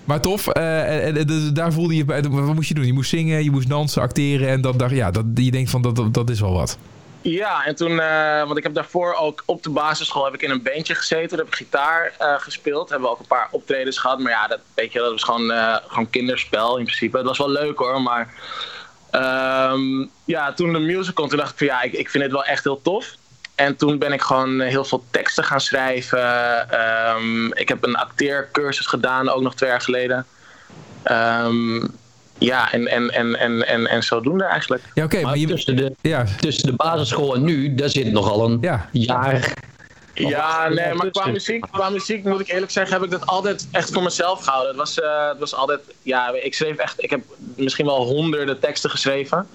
[0.05, 0.47] maar tof.
[0.47, 2.21] eh, en, en, dus daar voelde je bij.
[2.21, 2.85] Wat moest je doen?
[2.85, 4.47] Je moest zingen, je moest dansen, acteren.
[4.47, 6.77] En dan dacht ja, dat, je denkt van dat, dat, dat is wel wat.
[7.23, 10.49] Ja, en toen, eh, want ik heb daarvoor ook op de basisschool heb ik in
[10.49, 11.29] een bandje gezeten.
[11.29, 12.89] Daar heb ik gitaar eh, gespeeld.
[12.89, 14.19] Hebben we ook een paar optredens gehad.
[14.19, 17.17] Maar ja, dat, weet je, dat was gewoon, eh, gewoon kinderspel in principe.
[17.17, 18.33] Het was wel leuk hoor, maar
[19.11, 22.45] ehm, ja, toen de musical, toen dacht ik van ja, ik, ik vind het wel
[22.45, 23.15] echt heel tof.
[23.55, 26.69] En toen ben ik gewoon heel veel teksten gaan schrijven.
[26.69, 30.25] Ehm, ik heb een acteercursus gedaan, ook nog twee jaar geleden.
[31.03, 31.85] Ehm,
[32.43, 34.83] ja, en, en, en, en, en, en zodoende eigenlijk.
[34.93, 35.15] Ja, oké.
[35.15, 38.57] Maar maar je, tussen, de, ja, tussen de basisschool en nu, daar zit nogal een
[38.61, 38.89] Ja.
[38.91, 39.53] jaar.
[40.13, 43.67] Ja, nee, maar qua muziek, qua muziek moet ik eerlijk zeggen, heb ik dat altijd
[43.71, 44.69] echt voor mezelf gehouden.
[44.69, 47.21] Het was, eh, het was altijd, ja, ik schreef echt, ik heb
[47.55, 49.47] misschien wel honderden teksten geschreven.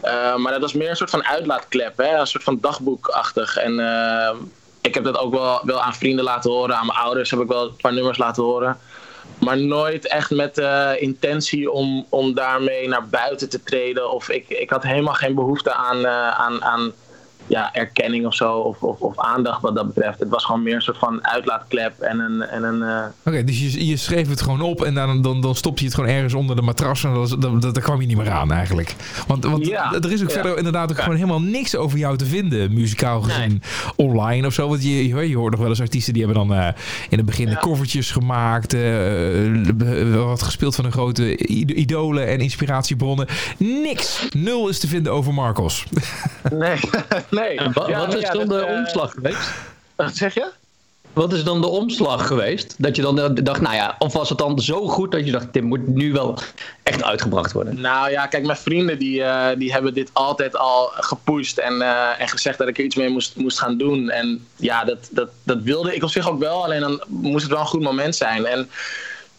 [0.00, 2.18] Eh, maar dat was meer een soort van uitlaatklep, hè?
[2.18, 3.56] een soort van dagboekachtig.
[3.56, 4.36] En eh,
[4.80, 7.48] ik heb dat ook wel, wel aan vrienden laten horen, aan mijn ouders heb ik
[7.48, 8.78] wel een paar nummers laten horen.
[9.46, 14.10] Maar nooit echt met de intentie om, om daarmee naar buiten te treden.
[14.10, 16.92] Of ik, ik had helemaal geen behoefte aan, eh, aan, aan
[17.46, 20.18] ja, erkenning of zo, of, of, of aandacht wat dat betreft.
[20.18, 22.42] Het was gewoon meer een soort van uitlaatklep en een.
[22.42, 25.54] En een eh, Oké, dus je, je schreef het gewoon op en dan, dan, dan
[25.54, 28.06] stopte je het gewoon ergens onder de matras en dan, dan, dan, daar kwam je
[28.06, 28.94] niet meer aan eigenlijk.
[29.26, 30.34] Want, want Ja, er is ook ja.
[30.34, 33.62] verder inderdaad ook gewoon helemaal niks over jou te vinden, muzikaal gezien,
[33.96, 34.68] online of zo.
[34.68, 36.68] Want je, je, je hoort nog wel eens artiesten die hebben dan eh,
[37.08, 38.80] in het begin de covertjes gemaakt, eh,
[40.14, 43.26] wat gespeeld van een grote id- idolen en inspiratiebronnen.
[43.58, 45.86] Niks, nul is te vinden over Marcos.
[46.50, 46.78] nee,
[47.40, 47.58] nee.
[47.58, 49.50] En wa- Ja, wat nee, is ja, dan dat, de eh, omslag geweest?
[49.94, 50.46] Wat zeg je?
[51.12, 52.74] Wat is dan de omslag geweest?
[52.78, 55.32] Dat je dan eh, dacht, nou ja, of was het dan zo goed dat je
[55.32, 56.38] dacht, dit moet nu wel
[56.82, 57.80] echt uitgebracht worden?
[57.80, 61.82] Nou ja, kijk, mijn vrienden die, eh, die hebben dit altijd al gepusht en,
[62.18, 64.10] en gezegd dat ik er iets mee moest, moest gaan doen.
[64.10, 67.52] En ja, dat, dat, dat wilde ik op zich ook wel, alleen dan moest het
[67.52, 68.46] wel een goed moment zijn.
[68.46, 68.70] En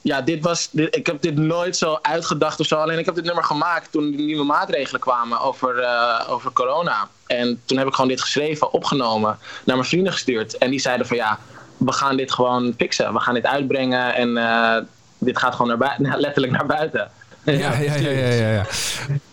[0.08, 2.76] ja, dit was, ik heb dit nooit zo uitgedacht of zo.
[2.76, 7.08] Alleen ik heb dit nummer gemaakt toen de nieuwe maatregelen kwamen over, eh, over corona.
[7.26, 10.58] En toen heb ik gewoon dit geschreven, opgenomen, naar mijn vrienden gestuurd.
[10.58, 11.40] En die zeiden van ja,
[11.78, 13.14] we gaan dit gewoon fixen.
[13.14, 14.78] We gaan dit uitbrengen en eh,
[15.18, 17.12] dit gaat gewoon naar buiten, letterlijk naar buiten.
[17.44, 18.66] Ja, ja, ja, ja, ja.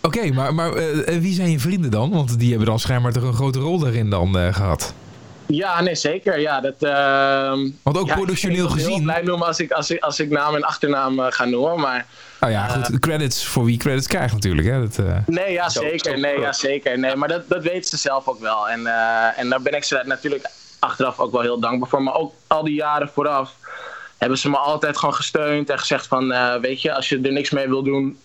[0.00, 2.10] Oké, maar, maar eh, wie zijn je vrienden dan?
[2.10, 4.94] Want die hebben dan schijnbaar toch een grote rol daarin dan eh, gehad.
[5.46, 6.40] Ja, nee, zeker.
[6.40, 9.90] Ja, dat, ehm, Want ook ja, productioneel ik gezien- heel blij noemen als ik, als,
[9.90, 11.80] ik, als ik naam en achternaam eh, ga noemen.
[11.80, 12.06] Maar
[12.40, 14.66] Nou ja, goed, de credits voor wie credits krijgt natuurlijk.
[14.68, 14.80] Hè?
[14.80, 16.18] Dat, eh, nee, ja, zeker.
[16.18, 16.98] Nee, ja, zeker.
[16.98, 18.68] Nee, maar dat, dat weten ze zelf ook wel.
[18.68, 20.46] En, eh, en daar ben ik ze natuurlijk
[20.78, 22.02] achteraf ook wel heel dankbaar voor.
[22.02, 23.54] Maar ook al die jaren vooraf
[24.18, 27.32] hebben ze me altijd gewoon gesteund en gezegd van, eh, weet je, als je er
[27.32, 28.18] niks mee wil doen,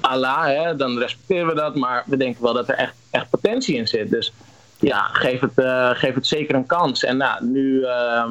[0.00, 1.74] Allah, hè, dan respecteren we dat.
[1.74, 4.10] Maar we denken wel dat er echt, echt potentie in zit.
[4.10, 4.32] Dus
[4.80, 7.04] ja, geef het, eh, geef het zeker een kans.
[7.04, 8.30] En nou, nu, ehm,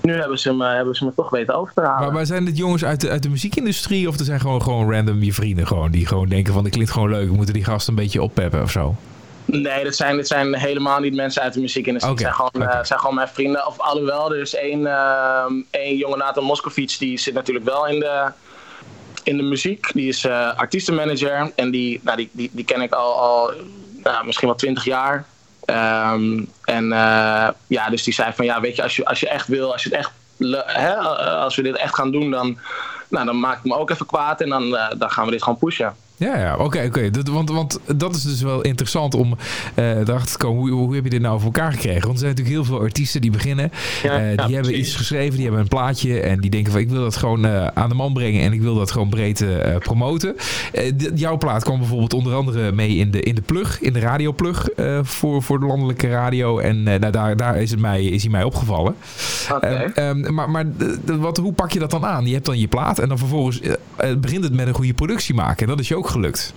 [0.00, 2.00] nu hebben, ze me, hebben ze me toch weten over te halen.
[2.00, 4.92] Maar, maar zijn dit jongens uit de, uit de muziekindustrie of er zijn gewoon, gewoon
[4.92, 7.64] random je vrienden gewoon, die gewoon denken van, dit klinkt gewoon leuk, we moeten die
[7.64, 8.96] gast een beetje oppeppen of zo?
[9.44, 12.12] Nee, dat zijn, dat zijn helemaal niet mensen uit de muziekindustrie.
[12.12, 13.66] Oké, Het zijn, gewoon, eh, zijn gewoon mijn vrienden.
[13.66, 18.00] Of alhoewel, er is één, ehm, één jonge Nathan Moscovic, die zit natuurlijk wel in
[18.00, 18.30] de,
[19.22, 19.90] in de muziek.
[19.92, 23.52] Die is eh, artiestenmanager en die, nou, die, die, die ken ik al, al
[24.02, 25.24] nou, misschien wel twintig jaar.
[25.64, 29.28] Ehm, en eh, ja, dus die zei van ja, weet je, als je, als je
[29.28, 30.12] echt wil, als je het echt,
[30.66, 32.58] hè, als we dit echt gaan doen, dan,
[33.08, 35.42] nou, dan maak ik me ook even kwaad en dan, eh, dan gaan we dit
[35.42, 35.96] gewoon pushen.
[36.20, 37.10] Ja, ja, oké, oké.
[37.30, 39.36] Want, want dat is dus wel interessant om
[39.74, 40.60] eh erachter te komen.
[40.60, 42.00] Hoe, hoe heb je dit nou voor elkaar gekregen?
[42.00, 43.70] Want er zijn natuurlijk heel veel artiesten die beginnen.
[44.02, 44.78] Ja, eh, die ja, hebben precies.
[44.78, 46.20] iets geschreven, die hebben een plaatje.
[46.20, 48.42] En die denken van ik wil dat gewoon eh, aan de man brengen.
[48.42, 49.44] En ik wil dat gewoon breed
[49.78, 50.36] promoten.
[51.14, 53.80] Jouw plaat kwam bijvoorbeeld onder andere mee in de, in de plug.
[53.80, 54.68] In de radioplug
[55.02, 56.58] voor, voor de landelijke radio.
[56.58, 58.94] En nou, daar, daar is, het mij, is hij mij opgevallen.
[59.52, 59.66] Oké.
[59.66, 60.64] Eh, ehm, maar maar
[61.04, 62.26] wat, hoe pak je dat dan aan?
[62.26, 62.98] Je hebt dan je plaat.
[62.98, 63.60] En dan vervolgens
[64.18, 65.62] begint het met een goede productie maken.
[65.62, 66.52] En dat is je ook gelukt.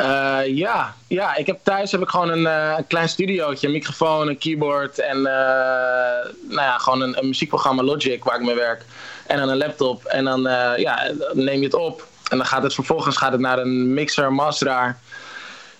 [0.00, 0.94] Eh, ja.
[1.06, 4.38] ja, ik heb thuis heb ik gewoon een, eh, een klein studiootje, een microfoon, een
[4.38, 8.84] keyboard en eh, nou ja, gewoon een, muziekprogramma Logic waar ik mee werk.
[9.26, 10.04] En dan een laptop.
[10.04, 10.42] En dan
[10.76, 12.06] ja, neem je het op.
[12.30, 14.98] En dan gaat het vervolgens gaat het naar een mixer, masteraar.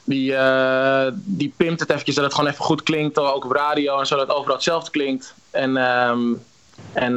[0.05, 0.35] Die,
[1.15, 4.27] die pimpt het eventjes zodat het gewoon even goed klinkt, ook op radio en zodat
[4.27, 5.35] het overal hetzelfde klinkt.
[5.51, 6.21] En, ehm,
[6.93, 7.17] en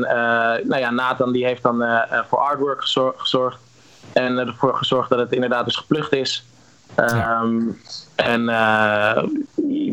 [0.64, 1.84] nou ja, Nathan die heeft dan
[2.30, 3.58] voor artwork gezor- gezorgd.
[4.14, 6.44] En ervoor gezorgd dat het inderdaad dus geplucht is.
[6.96, 7.60] Ehm,
[8.16, 9.24] En eh,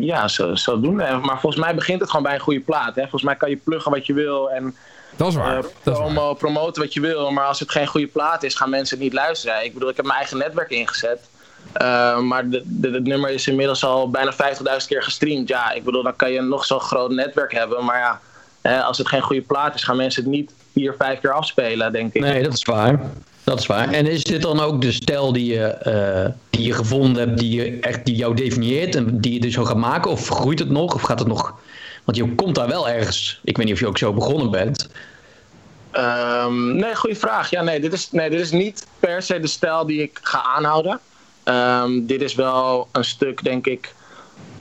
[0.01, 1.03] ja, zo, zodoende.
[1.03, 2.95] En- Maar volgens mij begint het gewoon bij een goede plaat.
[2.95, 3.01] Hè?
[3.01, 4.77] Volgens mij kan je pluggen wat je wil en
[5.17, 5.57] Dat is waar.
[5.57, 6.13] eh, dat is waar.
[6.13, 7.31] promo, promoten wat je wil.
[7.31, 9.65] Maar als het geen goede plaat is, gaan mensen het niet luisteren.
[9.65, 11.21] Ik bedoel, ik heb mijn eigen netwerk ingezet.
[11.73, 12.45] Eh, maar
[12.81, 15.49] het nummer is inmiddels al bijna 50.000 keer gestreamd.
[15.49, 17.85] Ja, ik bedoel, dan kan je nog zo'n groot netwerk hebben.
[17.85, 18.21] Maar ja,
[18.63, 21.93] hè, als het geen goede plaat is, gaan mensen het niet vier, vijf keer afspelen,
[21.93, 22.21] denk ik.
[22.23, 23.01] Nee, dat is waar.
[23.51, 23.93] Dat is waar.
[23.93, 27.55] En is dit dan ook de stijl die je, eh, die je gevonden hebt, die,
[27.55, 30.11] je echt, die jou definieert en die je dus zo gaat maken?
[30.11, 30.95] Of groeit het nog?
[30.95, 31.55] Of gaat het nog...
[32.05, 33.41] Want je komt daar wel ergens...
[33.45, 34.89] Ik weet niet of je ook zo begonnen bent.
[35.91, 37.51] Ehm, nee, goede vraag.
[37.51, 40.43] Ja, nee dit, is, nee, dit is niet per se de stijl die ik ga
[40.43, 41.01] aanhouden.
[41.43, 43.95] Ehm, dit is wel een stuk, denk ik,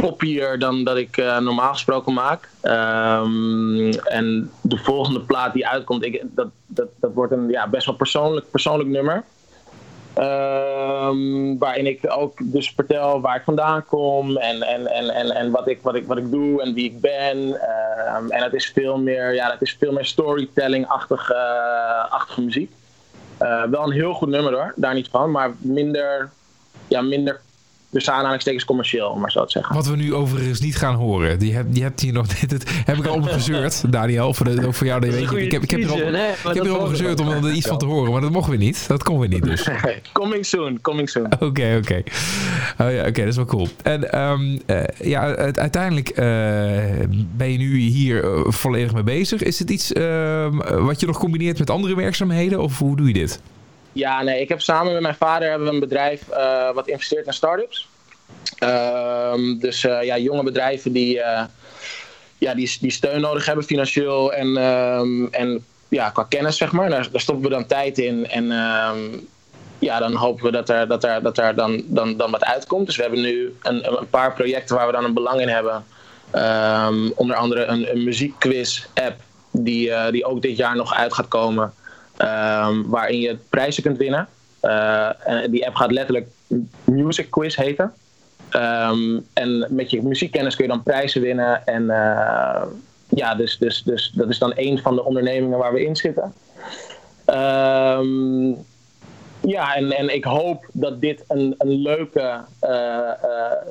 [0.02, 2.50] poppier dan dat ik eh, normaal gesproken maak.
[2.62, 7.86] Ehm, en de volgende plaat die uitkomt, ik, dat, dat, dat wordt een ja, best
[7.86, 9.24] wel persoonlijk, persoonlijk nummer.
[10.14, 15.52] Ehm, waarin ik ook dus vertel waar ik vandaan kom en, en, en, en, en
[15.52, 17.62] wat, ik, wat, ik, wat ik doe en wie ik ben.
[17.62, 22.72] Ehm, en het is veel meer, ja, het is veel meer storytelling-achtige eh, muziek.
[23.38, 26.30] Eh, wel een heel goed nummer hoor, daar niet van, maar minder,
[26.88, 27.40] ja, minder
[27.92, 29.76] tussen aanhalingstekens commercieel, om maar zo te zeggen.
[29.76, 31.40] Wat we nu overigens niet gaan horen.
[31.40, 34.34] Die heb, die hebt hier nog dit, heb ik al op gezeurd, Daniel.
[34.34, 35.02] Voor, de, voor jou.
[35.02, 35.98] Dat je weet, ik heb, ik heb er al,
[36.52, 38.12] ik heb er al gezeurd om er iets van te horen.
[38.12, 38.88] Maar dat mochten we niet.
[38.88, 39.68] Dat kon we niet dus.
[40.14, 41.26] coming soon, coming soon.
[41.40, 42.04] Oké, oké.
[42.78, 43.68] Oh ja, oké, dat is wel cool.
[43.84, 46.26] En ehm, eh, ja, uiteindelijk eh,
[47.36, 49.44] ben je nu hier eh, volledig mee bezig.
[49.44, 52.62] Is het iets ehm, wat je nog combineert met andere werkzaamheden?
[52.62, 53.42] Of hoe doe je dit?
[53.94, 57.26] Ja, nee, ik heb samen met mijn vader hebben we een bedrijf eh, wat investeert
[57.26, 57.88] in start-ups.
[58.58, 61.44] Ehm, dus eh, ja, jonge bedrijven die, eh,
[62.38, 66.90] ja, die, die steun nodig hebben financieel en, ehm, en ja, qua kennis, zeg maar.
[66.90, 69.00] Daar, daar stoppen we dan tijd in en ehm,
[69.80, 72.86] ja, dan hopen we dat er, dat er, dat er dan, dan, dan wat uitkomt.
[72.86, 75.86] Dus we hebben nu een, een paar projecten waar we dan een belang in hebben.
[77.16, 79.16] Onder andere een, een muziekquiz-app
[79.52, 81.74] die, die ook dit jaar nog uit gaat komen.
[82.20, 84.28] Ehm, waarin je prijzen kunt winnen.
[84.60, 86.28] Eh, en die app gaat letterlijk
[86.84, 87.94] Music Quiz heten.
[88.50, 91.66] Ehm, en met je muziekkennis kun je dan prijzen winnen.
[91.66, 92.64] En eh,
[93.10, 96.34] ja, dus, dus, dus dat is dan een van de ondernemingen waar we in zitten.
[97.26, 98.50] Ehm,
[99.42, 103.12] ja, en, en ik hoop dat dit een, een leuke eh,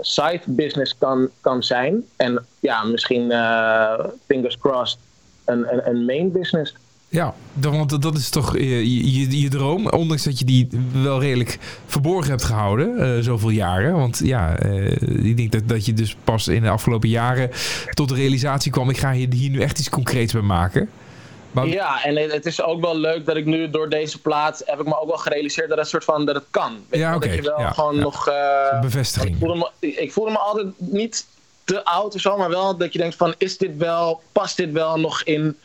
[0.01, 2.05] side business kan, kan zijn.
[2.17, 3.33] En ja, misschien,
[4.27, 4.99] fingers crossed,
[5.45, 6.75] een, een main business.
[7.11, 9.89] Ja, dan- want dat is toch eh, je, je, je droom.
[9.89, 10.69] Ondanks dat je die
[11.03, 13.95] wel redelijk verborgen hebt gehouden, eh, zoveel jaren.
[13.97, 17.51] Want ja, eh, ik denk dat, dat je dus pas in de afgelopen jaren
[17.91, 18.91] tot de realisatie kwam...
[18.91, 20.91] ik ga hier, hier nu echt iets concreets bij maken.
[21.51, 24.81] Maar, Ja, en het is ook wel leuk dat ik nu door deze plaat heb
[24.81, 26.77] ik me ook wel gerealiseerd dat het soort van dat het kan.
[26.89, 28.01] Weet Ja, oké, Dat je wel ja, gewoon ja.
[28.01, 28.29] nog.
[28.29, 29.31] eh, Bevestiging.
[29.33, 31.27] Ik voelde, me, ik voelde me altijd niet
[31.65, 34.73] te oud of zo, maar wel dat je denkt van, is dit wel, past dit
[34.73, 35.57] wel nog in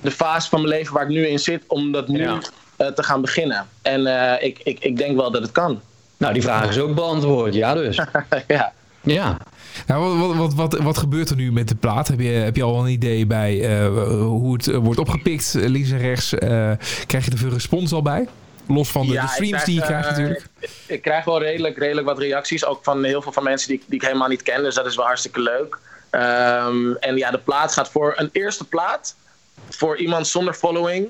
[0.00, 2.38] de fase van mijn leven waar ik nu in zit, om dat nu Ja.
[2.76, 3.66] eh, te gaan beginnen?
[3.82, 5.80] En eh, ik, ik, ik denk wel dat het kan.
[6.16, 7.54] Nou, die vraag is ook beantwoord.
[7.54, 7.96] Ja, dus.
[8.48, 8.72] ja.
[9.00, 9.36] Ja.
[9.86, 12.08] Nou, wat, wat, wat, wat gebeurt er nu met de plaat?
[12.08, 13.86] Heb je, heb je al een idee bij eh,
[14.18, 16.34] hoe het wordt opgepikt, links en rechts?
[16.34, 16.48] Eh,
[17.06, 18.28] krijg je er veel respons al bij?
[18.68, 20.46] Los van de, Ja, de ik streams die je krijg, krijgt natuurlijk.
[20.86, 23.84] Ik krijg wel redelijk, redelijk wat reacties, ook van heel veel van mensen die, ik-
[23.86, 24.62] die ik helemaal niet ken.
[24.62, 25.78] Dus dat is wel hartstikke leuk.
[26.10, 29.16] Ehm, en ja, de plaat gaat voor een eerste plaat.
[29.68, 31.08] Voor iemand zonder following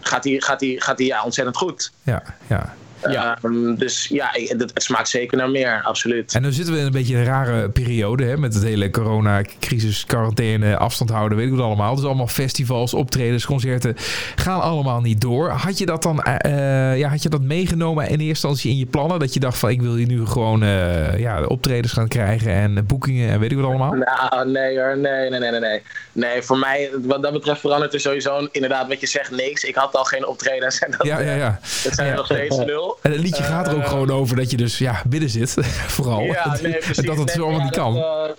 [0.00, 1.92] gaat die, gaat die, gaat die ja, ontzettend goed.
[2.02, 2.74] Ja, ja.
[3.10, 3.38] Ja.
[3.42, 6.34] Ehm, dus ja, het, het smaakt zeker naar meer, absoluut.
[6.34, 10.04] En nu zitten we in een beetje een rare periode hè, met het hele corona-crisis,
[10.06, 11.94] quarantaine, afstand houden, weet ik wat allemaal.
[11.94, 13.94] Dus allemaal festivals, optredens, concerten
[14.36, 15.48] gaan allemaal niet door.
[15.50, 18.76] Had je dat dan eh, eh, ja, had je dat meegenomen in eerste instantie in
[18.78, 19.18] je plannen?
[19.18, 22.86] Dat je dacht van ik wil hier nu gewoon eh, ja, optredens gaan krijgen en
[22.86, 23.92] boekingen en weet ik wat allemaal?
[23.92, 25.82] Nou, nee hoor, nee, nee, nee, nee, nee.
[26.12, 29.64] Nee, voor mij, wat dat betreft verandert er sowieso inderdaad wat je zegt niks.
[29.64, 31.58] Ik had al geen optredens en dat, Ja, ja, ja.
[31.84, 32.14] dat zijn Ja.
[32.14, 32.91] nog steeds nul.
[33.02, 35.56] En het liedje gaat er ook Eh, gewoon over dat je dus ja, binnen zit,
[35.96, 36.20] vooral.
[36.22, 36.98] Ja, nee, precies.
[36.98, 37.94] en dat het Nee, zo allemaal ja, niet kan.
[37.94, 38.36] dat,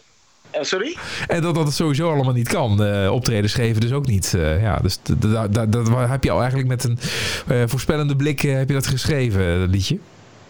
[0.51, 0.97] eh, eh, sorry?
[1.27, 2.83] En dat dat het sowieso allemaal niet kan.
[2.83, 4.33] Eh, optredens geven dus ook niet.
[4.37, 8.73] Ja, dus da- da- dat heb je al eigenlijk met een voorspellende blik heb je
[8.73, 9.97] dat geschreven, dat liedje.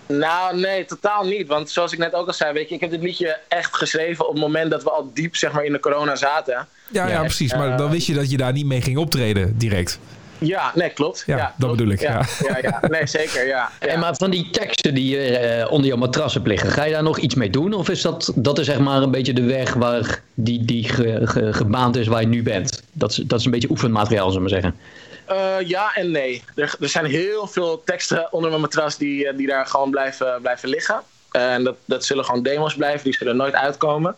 [0.07, 1.47] Nou, nee, totaal niet.
[1.47, 4.27] Want zoals ik net ook al zei, weet je, ik heb dit liedje echt geschreven
[4.27, 6.67] op het moment dat we al diep zeg maar, in de corona zaten.
[6.91, 7.53] Ja, ja, precies.
[7.53, 9.99] Maar dan wist je dat je daar niet mee ging optreden direct.
[10.37, 11.23] Ja, nee, klopt.
[11.25, 11.77] Ja, Ja, dat klopt.
[11.77, 12.79] bedoel ik, Ja, ja, ja.
[12.89, 13.69] Nee, zeker, ja.
[13.81, 13.87] ja.
[13.87, 17.03] En maar van die teksten die eh, onder jouw matras hebt liggen, ga je daar
[17.03, 17.73] nog iets mee doen?
[17.73, 21.21] Of is dat, dat is zeg maar een beetje de weg waar die, die ge-
[21.23, 22.83] ge- gebaand is waar je nu bent?
[22.91, 24.79] Dat is, dat is een beetje oefenmateriaal, zullen we maar zeggen.
[25.25, 26.43] Eh, ja en nee.
[26.55, 30.37] Er, er zijn heel veel teksten onder mijn matras die, eh, die daar gewoon blijven,
[30.41, 31.01] blijven liggen.
[31.31, 34.15] En dat, dat zullen gewoon demos blijven, die zullen nooit uitkomen.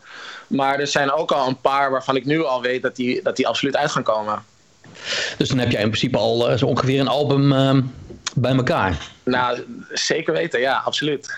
[0.48, 3.36] Maar er zijn ook al een paar waarvan ik nu al weet dat die, dat
[3.36, 4.44] die absoluut uit gaan komen.
[5.38, 7.78] Dus dan heb jij in principe al eh, zo ongeveer een album eh,
[8.36, 8.98] bij elkaar.
[9.24, 9.60] Nou,
[9.94, 11.34] zeker weten, ja, absoluut.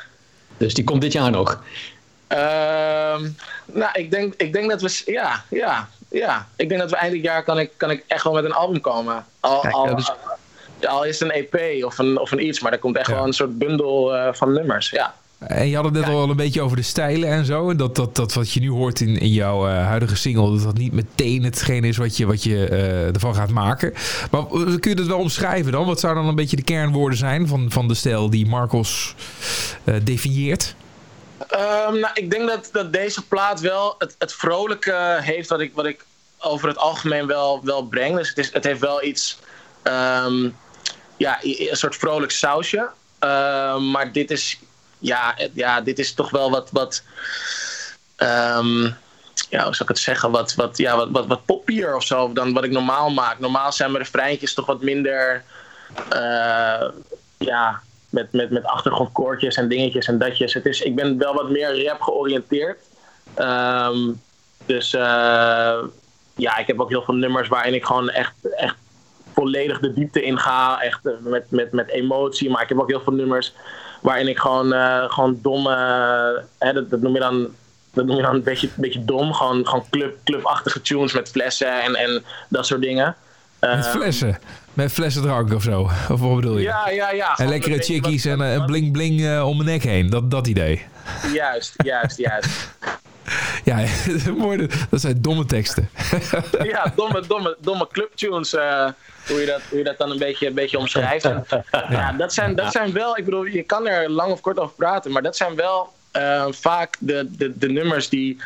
[0.58, 1.64] Dus die komt dit jaar nog.
[2.28, 3.30] Ehm,
[3.66, 5.02] nou, ik denk, ik denk dat we.
[5.06, 6.48] Ja, ja, ja.
[6.56, 8.54] Ik denk dat we eind dit jaar kan ik, kan ik echt wel met een
[8.54, 9.26] album komen.
[9.40, 10.12] Al, Kijk, al, dat is-
[10.88, 13.14] al is het een EP of een, of een iets, maar er komt echt Ja.
[13.16, 14.90] wel een soort bundel eh, van nummers.
[14.90, 15.14] Ja.
[15.40, 17.70] En je had het net al een beetje over de stijlen en zo.
[17.70, 20.64] En dat, dat, dat wat je nu hoort in, in jouw eh, huidige single, dat
[20.64, 23.94] dat niet meteen hetgeen is wat je, wat je eh, ervan gaat maken.
[24.32, 25.86] Maar eh, kun je dat wel omschrijven dan?
[25.86, 29.16] Wat zou dan een beetje de kernwoorden zijn van, van de stijl die Marcos
[29.84, 30.76] eh, definieert?
[31.48, 35.74] Ehm, nou, ik denk dat, dat deze plaat wel het, het vrolijke heeft wat ik,
[35.74, 36.06] wat ik
[36.40, 38.16] over het algemeen wel, wel breng.
[38.16, 39.40] Dus het, is, het heeft wel iets,
[39.82, 40.50] ehm,
[41.18, 42.90] ja, een soort vrolijk sausje.
[43.20, 44.60] Ehm, maar dit is,
[45.00, 47.04] ja, ja, dit is toch wel wat, wat
[48.16, 48.84] ehm,
[49.50, 52.34] ja, hoe zou ik het zeggen, wat, wat, ja, wat, wat, wat poppier of zo
[52.34, 53.40] dan wat ik normaal maak.
[53.40, 55.44] Normaal zijn mijn refreintjes toch wat minder,
[56.10, 56.90] eh,
[57.38, 60.54] ja, met, met, met achtergrondkoortjes en dingetjes en datjes.
[60.54, 62.78] Het is, ik ben wel wat meer rap georiënteerd.
[63.34, 64.12] Ehm,
[64.66, 65.78] dus eh,
[66.36, 68.76] ja, ik heb ook heel veel nummers waarin ik gewoon echt, echt
[69.34, 70.82] volledig de diepte in ga.
[70.82, 72.50] Echt eh, met, met, met emotie.
[72.50, 73.54] Maar ik heb ook heel veel nummers
[74.02, 75.68] waarin ik gewoon, eh, gewoon dom...
[75.68, 76.28] eh,
[76.58, 77.48] hè, dat, dat noem je dan...
[77.94, 79.34] Dat noem je dan een beetje, een beetje dom.
[79.34, 83.16] Gewoon, gewoon club, clubachtige tunes met flessen en, en dat soort dingen.
[83.60, 84.40] Met Ehm, flessen?
[84.74, 85.82] Met flessen drank of zo?
[86.12, 86.64] Of wat bedoel je?
[86.64, 87.38] Ja, ja, ja.
[87.38, 90.10] en lekkere chickies en eh, een bling bling eh, om mijn nek heen.
[90.10, 90.86] Dat, dat idee.
[91.34, 92.50] Juist, juist, juist.
[93.64, 93.86] Ja,
[94.38, 94.68] mooi.
[94.90, 95.90] Dat zijn domme teksten.
[96.64, 98.54] ja, domme, domme, domme clubtunes.
[98.54, 98.88] eh
[99.28, 101.26] hoe, je dat, hoe je dat dan een beetje, een beetje omschrijft.
[101.26, 101.46] En,
[101.90, 104.76] ja, dat zijn, dat zijn wel, ik bedoel, je kan er lang of kort over
[104.76, 108.38] praten, maar dat zijn wel eh, vaak de, de, de nummers die,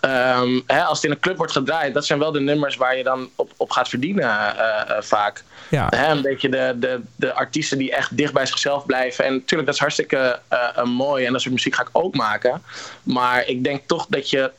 [0.00, 2.96] ehm, hè, als het in een club wordt gedraaid, dat zijn wel de nummers waar
[2.96, 5.44] je dan op, op gaat verdienen eh, vaak.
[5.70, 5.86] Ja.
[5.90, 9.24] Hè, een beetje de, de, de artiesten die echt dicht bij zichzelf blijven.
[9.24, 12.14] En natuurlijk, dat is hartstikke eh, eh, mooi en dat soort muziek ga ik ook
[12.14, 12.62] maken.
[13.02, 14.50] Maar ik denk toch dat je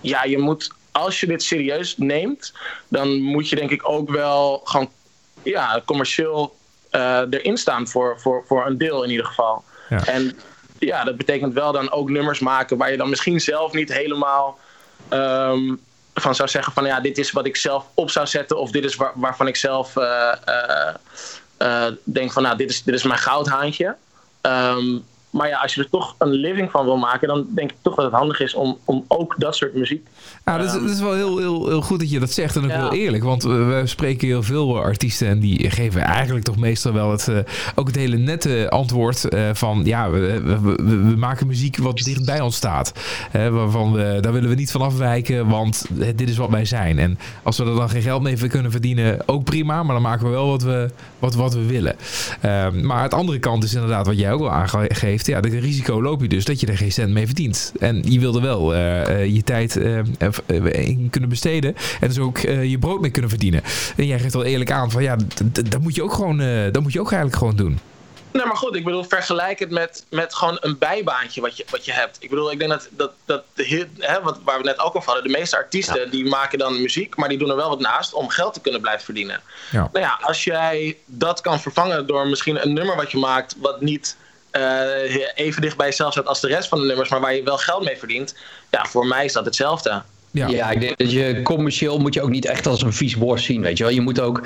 [0.00, 2.52] ja, je moet, als je dit serieus neemt,
[2.88, 4.90] dan moet je denk ik ook wel gewoon
[5.42, 6.56] ja, commercieel
[6.90, 9.64] eh, erin staan voor, voor, voor een deel in ieder geval.
[9.88, 10.06] Ja.
[10.06, 10.38] En
[10.78, 14.58] ja, dat betekent wel dan ook nummers maken waar je dan misschien zelf niet helemaal
[15.08, 15.74] ehm,
[16.20, 18.84] van zou zeggen van ja, dit is wat ik zelf op zou zetten of dit
[18.84, 20.94] is waar, waarvan ik zelf eh, eh,
[21.56, 23.96] eh, denk van nou, dit is, dit is mijn goudhaantje.
[24.40, 24.98] Ehm,
[25.30, 27.94] maar ja, als je er toch een living van wil maken, dan denk ik toch
[27.94, 30.06] dat het handig is om, om ook dat soort muziek.
[30.44, 32.64] Ja, dat is, dat is wel heel, heel, heel goed dat je dat zegt en
[32.64, 32.80] ook Ja.
[32.80, 33.24] heel eerlijk.
[33.24, 37.28] Want eh, we spreken heel veel artiesten en die geven eigenlijk toch meestal wel het,
[37.28, 37.38] eh,
[37.74, 40.40] ook het hele nette antwoord eh, van ja, we,
[40.76, 42.92] we, maken muziek wat dicht bij ons staat.
[43.32, 46.98] Waarvan we, daar willen we niet van afwijken, want eh, dit is wat wij zijn.
[46.98, 49.82] En als we er dan geen geld mee kunnen verdienen, ook prima.
[49.82, 51.96] Maar dan maken we wel wat we, wat, wat we willen.
[52.40, 55.19] Ehm, maar het andere kant is inderdaad wat jij ook al aangeeft.
[55.26, 57.72] Ja, de risico loop je dus dat je er geen cent mee verdient.
[57.80, 59.98] En je wilde wel eh, eh, je tijd eh,
[60.88, 61.74] in kunnen besteden.
[62.00, 63.62] En dus ook je brood mee kunnen verdienen.
[63.96, 65.16] En jij geeft al eerlijk aan van ja,
[65.68, 66.38] dat moet je ook gewoon,
[66.72, 67.78] dat moet je ook eigenlijk gewoon doen.
[68.32, 71.84] Nee, maar goed, ik bedoel, vergelijk het met, met gewoon een bijbaantje wat je, wat
[71.84, 72.16] je hebt.
[72.20, 75.12] Ik bedoel, ik denk dat, dat, dat de hè, wat, waar we net ook over
[75.12, 78.12] hadden, de meeste artiesten die maken dan muziek, maar die doen er wel wat naast
[78.12, 79.40] om geld te kunnen blijven verdienen.
[79.70, 79.88] Ja.
[79.92, 83.80] Nou ja, als jij dat kan vervangen door misschien een nummer wat je maakt, wat
[83.80, 84.16] niet
[85.34, 87.58] even dicht bij jezelf staat als de rest van de nummers, maar waar je wel
[87.58, 88.34] geld mee verdient,
[88.70, 90.02] ja, voor mij is dat hetzelfde.
[90.32, 90.48] Ja.
[90.48, 90.70] Ja.
[90.70, 93.62] ik denk dat je commercieel moet je ook niet echt als een vies woord zien,
[93.62, 93.92] weet je wel.
[93.92, 94.42] Je moet ook,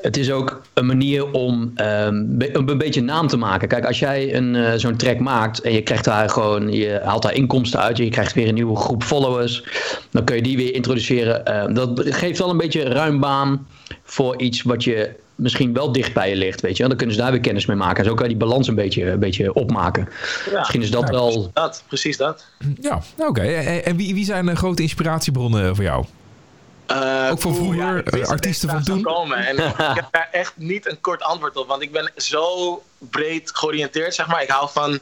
[0.00, 3.68] het is ook een manier om ehm, be- een, een beetje naam te maken.
[3.68, 7.22] Kijk, als jij een, eh, zo'n track maakt en je krijgt daar gewoon, je haalt
[7.22, 9.64] daar inkomsten uit, je krijgt weer een nieuwe groep followers,
[10.10, 11.44] dan kun je die weer introduceren.
[11.46, 13.66] Ehm, dat geeft wel een beetje ruim baan
[14.04, 15.10] voor iets wat je
[15.42, 16.88] misschien wel dicht bij je ligt, weet je.
[16.88, 17.98] Dan kunnen ze daar weer kennis mee maken.
[17.98, 20.08] En zo kan je die balans een beetje, een beetje opmaken.
[20.50, 22.46] Ja, Misschien is dat wel dat, precies dat.
[22.80, 23.40] Ja, oké.
[23.40, 26.04] En, en wie, wie zijn de grote inspiratiebronnen voor jou?
[26.86, 29.02] Eh, Ook van oeh, vroeger, eh, artiesten van toen?
[29.02, 29.46] Komen.
[29.46, 31.68] En ik heb daar echt niet een kort antwoord op.
[31.68, 34.42] Want ik ben zo breed georiënteerd, zeg maar.
[34.42, 34.98] Ik hou van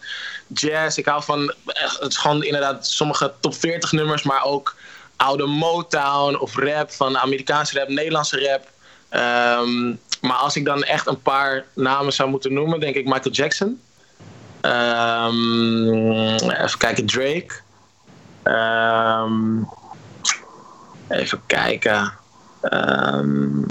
[0.47, 0.97] jazz.
[0.97, 4.22] Ik hou van, eh, het is gewoon inderdaad sommige top 40 nummers.
[4.22, 4.76] Maar ook
[5.16, 6.93] oude Motown of rap.
[6.93, 8.68] Van Amerikaanse rap, Nederlandse rap.
[9.09, 13.35] Ehm, maar als ik dan echt een paar namen zou moeten noemen, denk ik Michael
[13.35, 13.81] Jackson.
[14.61, 17.55] Ehm, even kijken, Drake.
[18.43, 19.62] Ehm,
[21.09, 22.12] even kijken.
[22.61, 23.62] Ehm,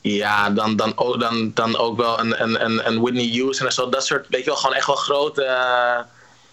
[0.00, 3.88] ja, dan, dan, dan, dan ook wel een, een, een, een Whitney Houston en zo.
[3.88, 5.42] Dat soort, weet je wel, gewoon echt wel grote...
[5.44, 5.98] eh,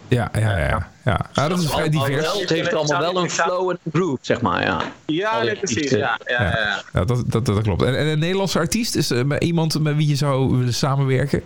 [0.08, 0.88] Ja, ja, ja.
[1.04, 1.30] ja.
[1.34, 1.48] ja.
[1.48, 2.40] Dat is vrij divers.
[2.40, 4.82] het heeft allemaal wel een flow en een groove, zeg maar, ja.
[5.06, 5.90] ja, precies.
[5.90, 6.42] Ja, ja, ja.
[6.42, 6.82] ja.
[6.92, 7.82] Ja, dat, dat, dat klopt.
[7.82, 11.42] En, en een Nederlandse artiest is eh, met iemand met wie je zou willen samenwerken?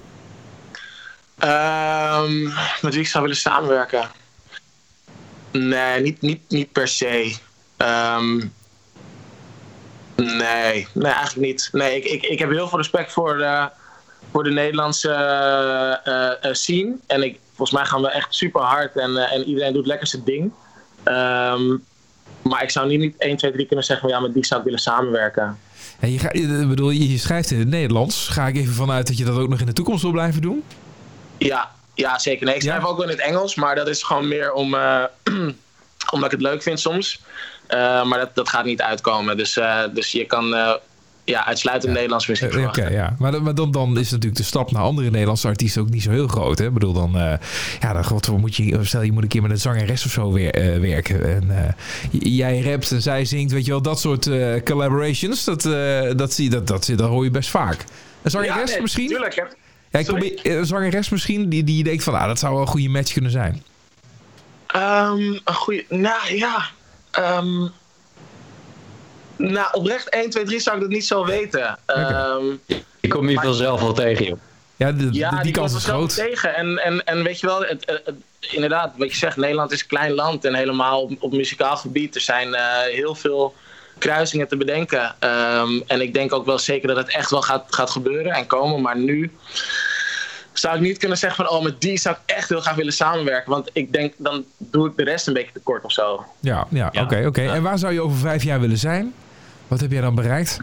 [1.38, 2.42] Ehm,
[2.82, 4.08] met wie ik zou willen samenwerken?
[5.50, 7.36] Nee, niet, niet, niet per se.
[7.76, 8.36] Ehm,
[10.16, 11.68] nee, nee, eigenlijk niet.
[11.72, 13.68] Nee, ik, ik, ik heb heel veel respect voor de,
[14.30, 16.96] voor de Nederlandse eh, eh, scene.
[17.06, 20.06] En ik, volgens mij gaan we echt super hard en, eh, en iedereen doet lekker
[20.06, 20.52] zijn ding.
[21.02, 21.76] Ehm,
[22.42, 24.64] maar ik zou niet, niet 1, 2, 3 kunnen zeggen, ja, met die zou ik
[24.64, 25.58] willen samenwerken.
[26.00, 28.28] En je, ga, ik bedoel, je schrijft in het Nederlands.
[28.28, 30.64] Ga ik even vanuit dat je dat ook nog in de toekomst wil blijven doen?
[31.38, 32.46] Ja, ja zeker.
[32.46, 32.88] Nee, ik schrijf Ja?
[32.88, 35.04] ook wel in het Engels, maar dat is gewoon meer om, eh,
[36.12, 37.20] omdat ik het leuk vind soms.
[37.66, 39.36] Eh, maar dat, dat gaat niet uitkomen.
[39.36, 40.74] Dus, eh, dus je kan eh,
[41.28, 43.14] ja, uitsluitend Nederlands muziek Eh, Oké, ja.
[43.18, 46.02] Maar, dan- maar dan, dan is natuurlijk de stap naar andere Nederlandse artiesten ook niet
[46.02, 46.58] zo heel groot.
[46.58, 46.66] Hè?
[46.66, 47.32] Ik bedoel, dan, eh,
[47.80, 50.32] ja, dan god, moet je, stel je moet een keer met een zangeres of zo
[50.32, 51.24] weer, eh, werken.
[51.50, 51.74] En
[52.10, 54.28] jij rapt en zij zingt, weet je wel, dat soort
[54.64, 55.62] collaborations, dat,
[56.16, 57.84] dat, zie, dat, dat, dat hoor je best vaak.
[58.22, 59.08] Een zangeres nee, misschien?
[59.08, 59.42] Tuurlijk, hè.
[59.90, 62.62] Ja, ik probeer, een zangeres misschien, die, die je denkt van, ah, dat zou wel
[62.62, 63.62] een goede match kunnen zijn.
[64.66, 65.84] Ehm, een goede.
[65.88, 66.64] Nou ja.
[67.10, 67.66] ehm,
[69.38, 71.78] nou, oprecht 1, 2, 3 zou ik dat niet zo weten.
[71.86, 72.44] Ehm,
[73.00, 74.38] Ik kom hier vanzelf wel tegen, joh.
[74.76, 76.14] Ja, de, ja, die, die kans is groot.
[76.14, 76.54] tegen.
[76.54, 79.80] En, en, en weet je wel, het, het- het- inderdaad, wat je zegt, Nederland is
[79.80, 80.44] een klein land.
[80.44, 82.14] En helemaal op, op muzikaal gebied.
[82.14, 82.62] Er zijn eh,
[82.92, 83.54] heel veel
[83.98, 85.14] kruisingen te bedenken.
[85.18, 88.46] Ehm, en ik denk ook wel zeker dat het echt wel gaat, gaat gebeuren en
[88.46, 88.80] komen.
[88.80, 89.30] Maar nu
[90.52, 92.92] zou ik niet kunnen zeggen van, oh, met die zou ik echt heel graag willen
[92.92, 93.50] samenwerken.
[93.50, 96.24] Want ik denk, dan doe ik de rest een beetje tekort of zo.
[96.40, 97.42] Ja, ja, oké, oké.
[97.42, 99.14] En waar zou je over vijf jaar willen zijn?
[99.68, 100.58] Wat heb jij dan bereikt?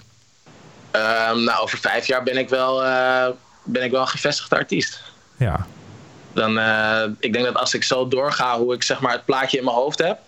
[0.91, 3.28] Ehm, nou, over vijf jaar ben ik wel, eh,
[3.64, 5.01] ben ik wel een gevestigde artiest.
[5.38, 5.68] Ja,
[6.34, 9.58] Dan, eh, ik denk dat als ik zo doorga hoe ik zeg maar, het plaatje
[9.58, 10.20] in mijn hoofd heb,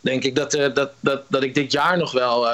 [0.00, 2.48] denk ik dat, eh, dat, dat, dat ik dit jaar nog wel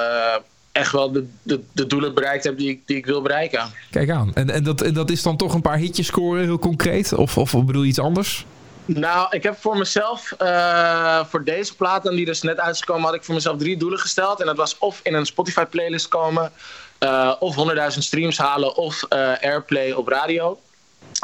[0.73, 3.71] echt wel de, de, de doelen bereikt heb die, ik- die ik wil bereiken.
[3.91, 4.35] kijk aan.
[4.35, 7.13] En, en, dat, en dat is dan toch een paar hitjes scoren, heel concreet?
[7.13, 8.47] Of, of bedoel je iets anders?
[8.85, 13.15] Nou, ik heb voor mezelf, eh, voor deze plaat dan die dus net uitgekomen, had
[13.15, 14.41] ik voor mezelf drie doelen gesteld.
[14.41, 16.53] En dat was of in een Spotify playlist komen,
[16.99, 20.61] eh, of 100.000 streams halen, of eh, airplay op radio.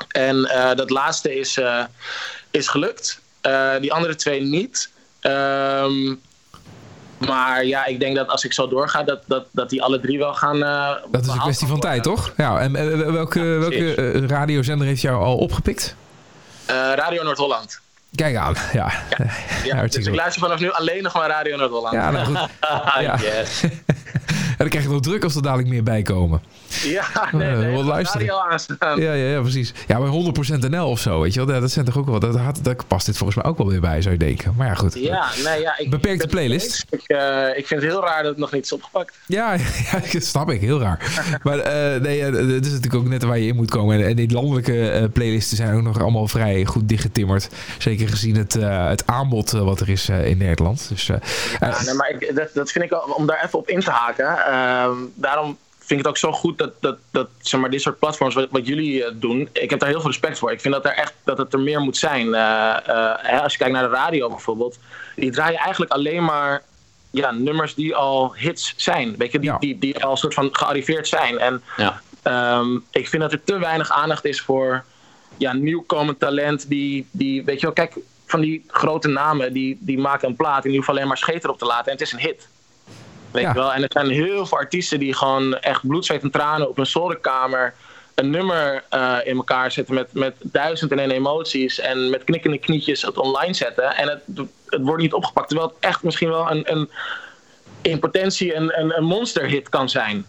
[0.09, 0.43] En
[0.77, 1.61] dat laatste is,
[2.51, 3.21] is gelukt.
[3.81, 4.91] Die andere twee niet.
[5.21, 6.15] Ehm,
[7.19, 10.19] Maar ja, ik denk dat als ik zo doorga, dat, dat, dat die alle drie
[10.19, 10.63] wel gaan.
[10.63, 12.33] eh, Dat is een kwestie van tijd, toch?
[12.37, 12.73] Ja, en
[13.13, 15.97] welke, Ja, welke radiozender heeft jou al opgepikt?
[16.69, 17.81] Eh, Radio Noord-Holland.
[18.15, 18.93] Kijk aan, ja.
[19.65, 21.95] Ja, dus ik luister vanaf nu alleen nog maar Radio Noord-Holland.
[21.95, 22.49] Ja, nou goed.
[23.01, 23.19] Ja.
[23.21, 23.63] yes.
[24.59, 26.43] En dan krijg je wel druk als er dadelijk meer bij komen.
[26.83, 27.69] Ja, nee, Eh, nee.
[27.69, 28.43] gewoon luisteren.
[28.51, 29.01] Aanstaan.
[29.01, 29.73] Ja, ja, ja, precies.
[29.87, 31.55] Ja, maar 100% NL of zo, weet je wel.
[31.55, 32.19] Ja, Dat zijn toch ook wel...
[32.21, 34.55] Dat, had, dat past dit volgens mij ook wel weer bij, zou je denken.
[34.57, 34.95] Maar ja, goed.
[34.95, 35.79] Ja, nee, ja.
[35.79, 36.85] Ik, Beperkte ik- playlist.
[36.91, 39.15] Ik, eh, ik vind het heel raar dat het nog niet is opgepakt.
[39.27, 39.53] Ja,
[39.93, 40.61] ja, dat snap ik.
[40.61, 41.39] Heel raar.
[41.43, 44.01] Maar eh, nee, het is natuurlijk ook net waar je in moet komen.
[44.01, 47.49] En, en die landelijke playlisten zijn ook nog allemaal vrij goed dichtgetimmerd.
[47.79, 48.53] Zeker gezien het,
[48.89, 50.87] het aanbod wat er is in Nederland.
[50.89, 53.91] Dus, Ja, nee, maar ik, dat, dat vind ik om daar even op in te
[53.91, 54.27] haken.
[54.47, 55.57] ehm, daarom
[55.89, 58.49] vind ik het ook zo goed dat, dat, dat zeg maar, dit soort platforms, wat,
[58.51, 60.53] wat jullie eh, doen, ik heb daar heel veel respect voor.
[60.53, 62.35] Ik vind dat er echt dat het er meer moet zijn.
[62.35, 64.79] Eh, eh, hè, als je kijkt naar de radio bijvoorbeeld,
[65.17, 66.63] die draaien eigenlijk alleen maar
[67.11, 69.17] ja, nummers die al hits zijn.
[69.17, 69.59] Weet je, die, Ja.
[69.59, 71.39] die, die al soort van gearriveerd zijn.
[71.39, 72.01] En Ja.
[72.23, 74.85] Ehm, ik vind dat er te weinig aandacht is voor
[75.37, 76.69] ja, nieuwkomend talent.
[76.69, 80.63] Die, die, weet je wel, kijk, van die grote namen die, die maken een plaat
[80.63, 82.49] en die hoeven alleen maar scheter op te laten en het is een hit.
[83.31, 83.49] Weet Ja.
[83.49, 83.73] je wel?
[83.73, 86.87] En er zijn heel veel artiesten die gewoon echt bloed, zweet en tranen op een
[86.87, 87.75] zolderkamer
[88.15, 92.59] een nummer eh, in elkaar zetten met, met duizend en één emoties en met knikkende
[92.59, 93.97] knietjes het online zetten.
[93.97, 94.21] En het,
[94.67, 96.91] het wordt niet opgepakt, terwijl het echt misschien wel een, een
[97.83, 100.27] in potentie een, een, een monsterhit kan zijn.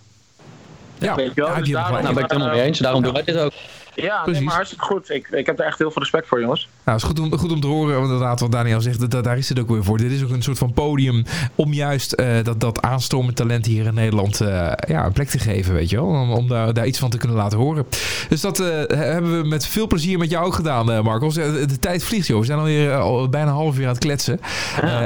[0.97, 1.91] ja, weet je wel, ja, dus daarom-.
[2.01, 2.79] Nou, ben ik het helemaal mee eens.
[2.79, 3.51] Daarom doen wij dit ook.
[3.95, 5.09] Ja, nee, maar hartstikke goed.
[5.09, 6.67] Ik, ik heb daar echt heel veel respect voor, jongens.
[6.89, 9.37] Nou, is goed om, goed om te horen, want inderdaad, wat Daniel zegt, dat, daar
[9.37, 9.97] is het ook weer voor.
[9.97, 11.23] Dit is ook een soort van podium
[11.55, 15.39] om juist eh, dat, dat aanstormend talent hier in Nederland eh, ja, een plek te
[15.39, 16.05] geven, weet je wel.
[16.05, 17.85] Om, om daar, daar iets van te kunnen laten horen.
[18.29, 21.33] Dus dat eh, hebben we met veel plezier met jou ook gedaan, Marcos.
[21.33, 22.39] De, de tijd vliegt, joh.
[22.39, 24.39] We zijn alweer al bijna een half uur aan het kletsen.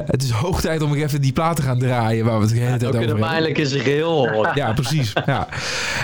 [0.06, 2.60] Het is hoog tijd om even die platen te gaan draaien waar we het de
[2.60, 3.68] hele tijd over hebben.
[3.68, 4.32] zijn geheel.
[4.54, 5.14] Ja, precies.
[5.26, 5.48] Ja.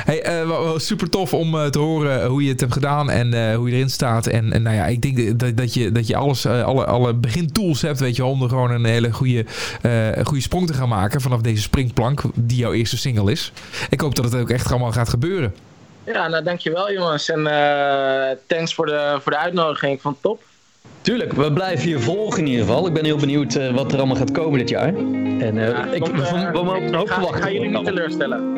[0.06, 0.44] Hey,
[0.76, 4.28] super tof om te horen hoe je het hebt gedaan en hoe je erin staat.
[4.28, 7.14] En, en nou ja, ik denk dat, dat je, dat je alles, eh, alle, alle
[7.14, 9.46] begintools hebt, weet je, om er gewoon een hele goede,
[9.82, 13.52] een goede sprong te gaan maken vanaf deze springplank, die jouw eerste single is.
[13.90, 15.54] Ik hoop dat het ook echt allemaal gaat gebeuren.
[16.14, 17.30] Ja, nou dankjewel jongens.
[17.30, 20.02] En eh, thanks voor de, voor de uitnodiging.
[20.04, 20.42] Het top.
[21.10, 22.88] Tuurlijk, we blijven je volgen in ieder geval.
[22.88, 24.88] Ik ben heel benieuwd eh, wat er allemaal gaat komen dit jaar.
[24.88, 27.42] En eh, Ja, ik, komt, we, eh, we mogen ik ga, ik verwachten.
[27.42, 28.54] ga jullie niet teleurstellen.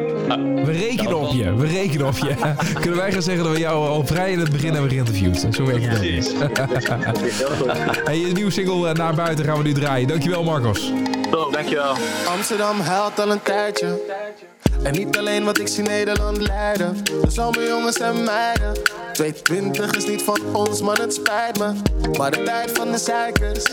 [0.65, 1.55] We rekenen op je.
[1.55, 2.35] We rekenen op je.
[2.81, 5.47] Kunnen wij gaan zeggen dat we jou al vrij in het begin hebben geïnterviewd?
[5.51, 7.71] Zo werkt het goed.
[8.05, 10.07] Hey, je nieuwe single Naar Buiten gaan we nu draaien.
[10.07, 10.91] Dankjewel Marcos.
[11.31, 11.95] Top, dankjewel.
[12.27, 13.99] Amsterdam huilt al een tijdje.
[14.83, 17.03] En niet alleen wat ik zie Nederland leiden.
[17.03, 18.71] De zomerjongens en meiden.
[19.21, 21.73] 22 is niet van ons, man, het spijt me.
[22.17, 23.63] Maar de tijd van de zeikers.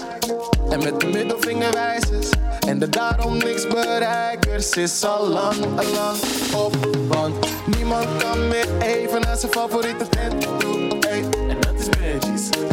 [0.70, 2.28] En met de middelvingerwijzers.
[2.66, 6.16] En de daarom niks bereikers is al lang, al lang
[6.54, 6.88] op.
[7.08, 7.46] Want
[7.76, 10.87] niemand kan meer even naar zijn favoriete tent toe.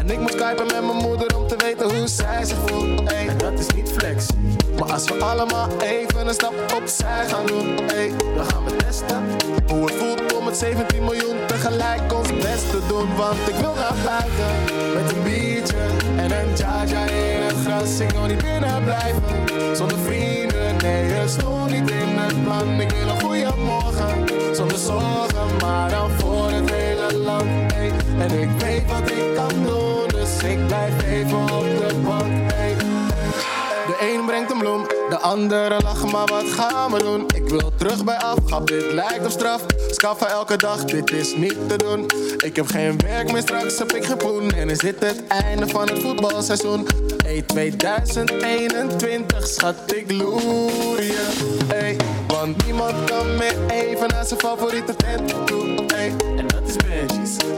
[0.05, 3.11] Ik moet skypen met mijn moeder om te weten hoe zij zich voelt.
[3.11, 4.25] Ey, dat is niet flex.
[4.79, 9.23] Maar als we allemaal even een stap opzij gaan doen, ey, dan gaan we testen
[9.67, 13.15] hoe het voelt om met 17 miljoen tegelijk ons best te doen.
[13.15, 14.53] Want ik wil naar buiten
[14.93, 15.77] met een biertje
[16.17, 17.99] en een jaja in het gras.
[17.99, 19.23] Ik wil niet binnen blijven
[19.75, 20.77] zonder vrienden.
[20.81, 22.79] Nee, het stond niet in het plan.
[22.79, 24.25] Ik wil een goede morgen
[24.55, 27.73] zonder zorgen, maar dan voor het hele land.
[27.73, 28.04] Ey.
[28.19, 32.53] En ik weet wat ik kan doen, dus ik blijf even op de bank.
[33.85, 37.25] De een brengt een bloem, de andere lachen, maar wat gaan we doen?
[37.35, 39.65] Ik wil terug bij afgrap, dit lijkt op straf.
[39.89, 42.05] Schaffen elke dag, dit is niet te doen.
[42.37, 44.51] Ik heb geen werk meer, straks heb ik geen poen.
[44.51, 46.87] En is dit het einde van het voetbalseizoen?
[47.25, 51.27] Hey, 2021, schat, ik loer je.
[51.67, 51.97] Hey,
[52.27, 55.83] want niemand kan meer even naar zijn favoriete tent toe.
[55.87, 56.13] Hey,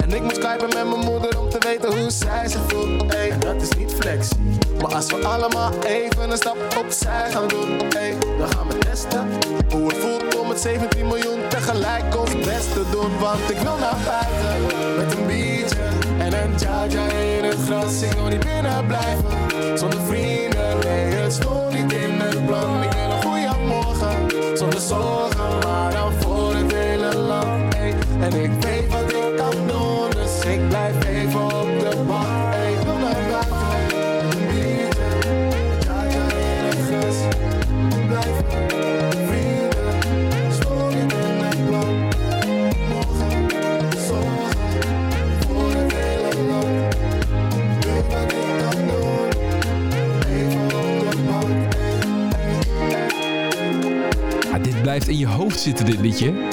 [0.02, 3.14] En ik moet skypen met mijn moeder om te weten hoe zij zich voelt.
[3.14, 4.58] En dat is niet flexie.
[4.82, 9.28] Maar als we allemaal even een stap opzij gaan doen, hey, dan gaan we testen
[9.72, 13.20] hoe het voelt om met 17 miljoen tegelijk ons best te doen.
[13.20, 14.66] Want ik wil naar buiten
[14.98, 15.78] met een biertje
[16.18, 18.02] en een jaja in het gras.
[18.02, 20.80] Ik wil niet binnen blijven zonder vrienden.
[20.80, 21.97] Nee, het stond niet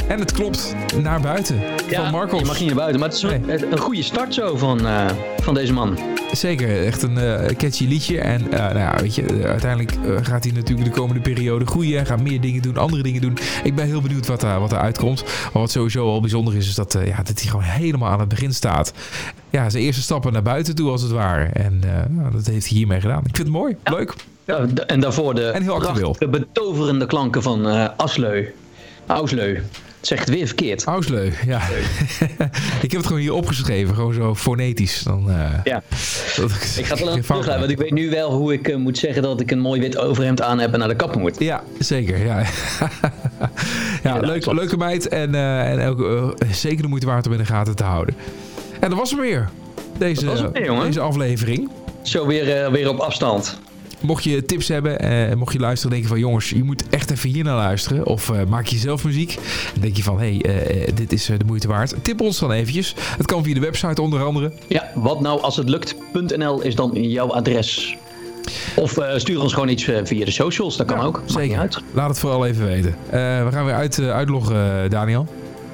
[0.08, 1.60] En het klopt naar buiten.
[1.90, 2.40] van Marcos.
[2.40, 3.00] je mag niet naar buiten.
[3.00, 3.66] Maar het is een, Nee.
[3.70, 5.06] een goede start zo van, eh,
[5.40, 5.98] van deze man.
[6.32, 8.20] Zeker, echt een eh, catchy liedje.
[8.20, 9.92] En eh, nou ja, weet je, uiteindelijk
[10.22, 12.06] gaat hij natuurlijk de komende periode groeien.
[12.06, 13.38] Gaat meer dingen doen, andere dingen doen.
[13.64, 15.22] Ik ben heel benieuwd wat, daar wat er uitkomt.
[15.24, 18.28] Maar wat sowieso al bijzonder is, is dat, ja, dat hij gewoon helemaal aan het
[18.28, 18.92] begin staat.
[19.50, 21.44] Ja, zijn eerste stappen naar buiten toe, als het ware.
[21.44, 23.18] En nou, dat heeft hij hiermee gedaan.
[23.18, 24.14] Ik vind het mooi, leuk.
[24.44, 28.44] Ja, en daarvoor de En heel prachtige, betoverende klanken van Asleu.
[29.07, 29.59] Ausleu.
[30.00, 30.84] Zeg het weer verkeerd.
[30.84, 31.61] Ausleu, ja.
[32.82, 35.02] ik heb het gewoon hier opgeschreven, gewoon zo fonetisch.
[35.02, 35.82] Dan, eh, Ja.
[36.36, 37.44] dat Ik ga het wel maak.
[37.59, 39.98] want ik weet nu wel hoe ik eh, moet zeggen dat ik een mooi wit
[39.98, 41.38] overhemd aan heb en naar de kapper moet.
[41.38, 42.24] Ja, zeker.
[42.24, 42.42] Ja,
[44.02, 45.09] ja leuk, leuke meid.
[45.09, 48.14] En, eh, en ook zeker de moeite waard om in de gaten te houden.
[48.80, 49.48] En dat was hem weer.
[49.98, 50.84] Deze, Dat was hem weer, jongen.
[50.86, 51.70] deze aflevering.
[52.02, 53.59] Zo weer, weer op afstand.
[54.05, 57.30] Mocht je tips hebben en mocht je luisteren denken van jongens, je moet echt even
[57.30, 58.07] hier naar luisteren.
[58.07, 59.38] Of eh, maak je zelf muziek.
[59.74, 61.94] En denk je van hé, hey, eh, dit is de moeite waard.
[62.02, 62.94] Tip ons dan eventjes.
[63.16, 64.52] Het kan via de website onder andere.
[64.66, 67.96] Ja, wat nou als het lukt.nl is dan jouw adres.
[68.76, 71.18] Of stuur ons gewoon iets via de socials, dat kan ook.
[71.18, 71.59] Maakt Zeker.
[71.59, 71.82] uit.
[71.92, 72.96] Laat het vooral even weten.
[73.11, 75.26] We gaan weer uit, uitloggen, Daniel.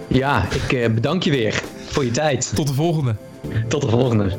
[0.09, 2.53] Ja, ik bedank je weer voor je tijd.
[2.55, 3.17] Tot de volgende.
[3.69, 4.37] Tot de volgende.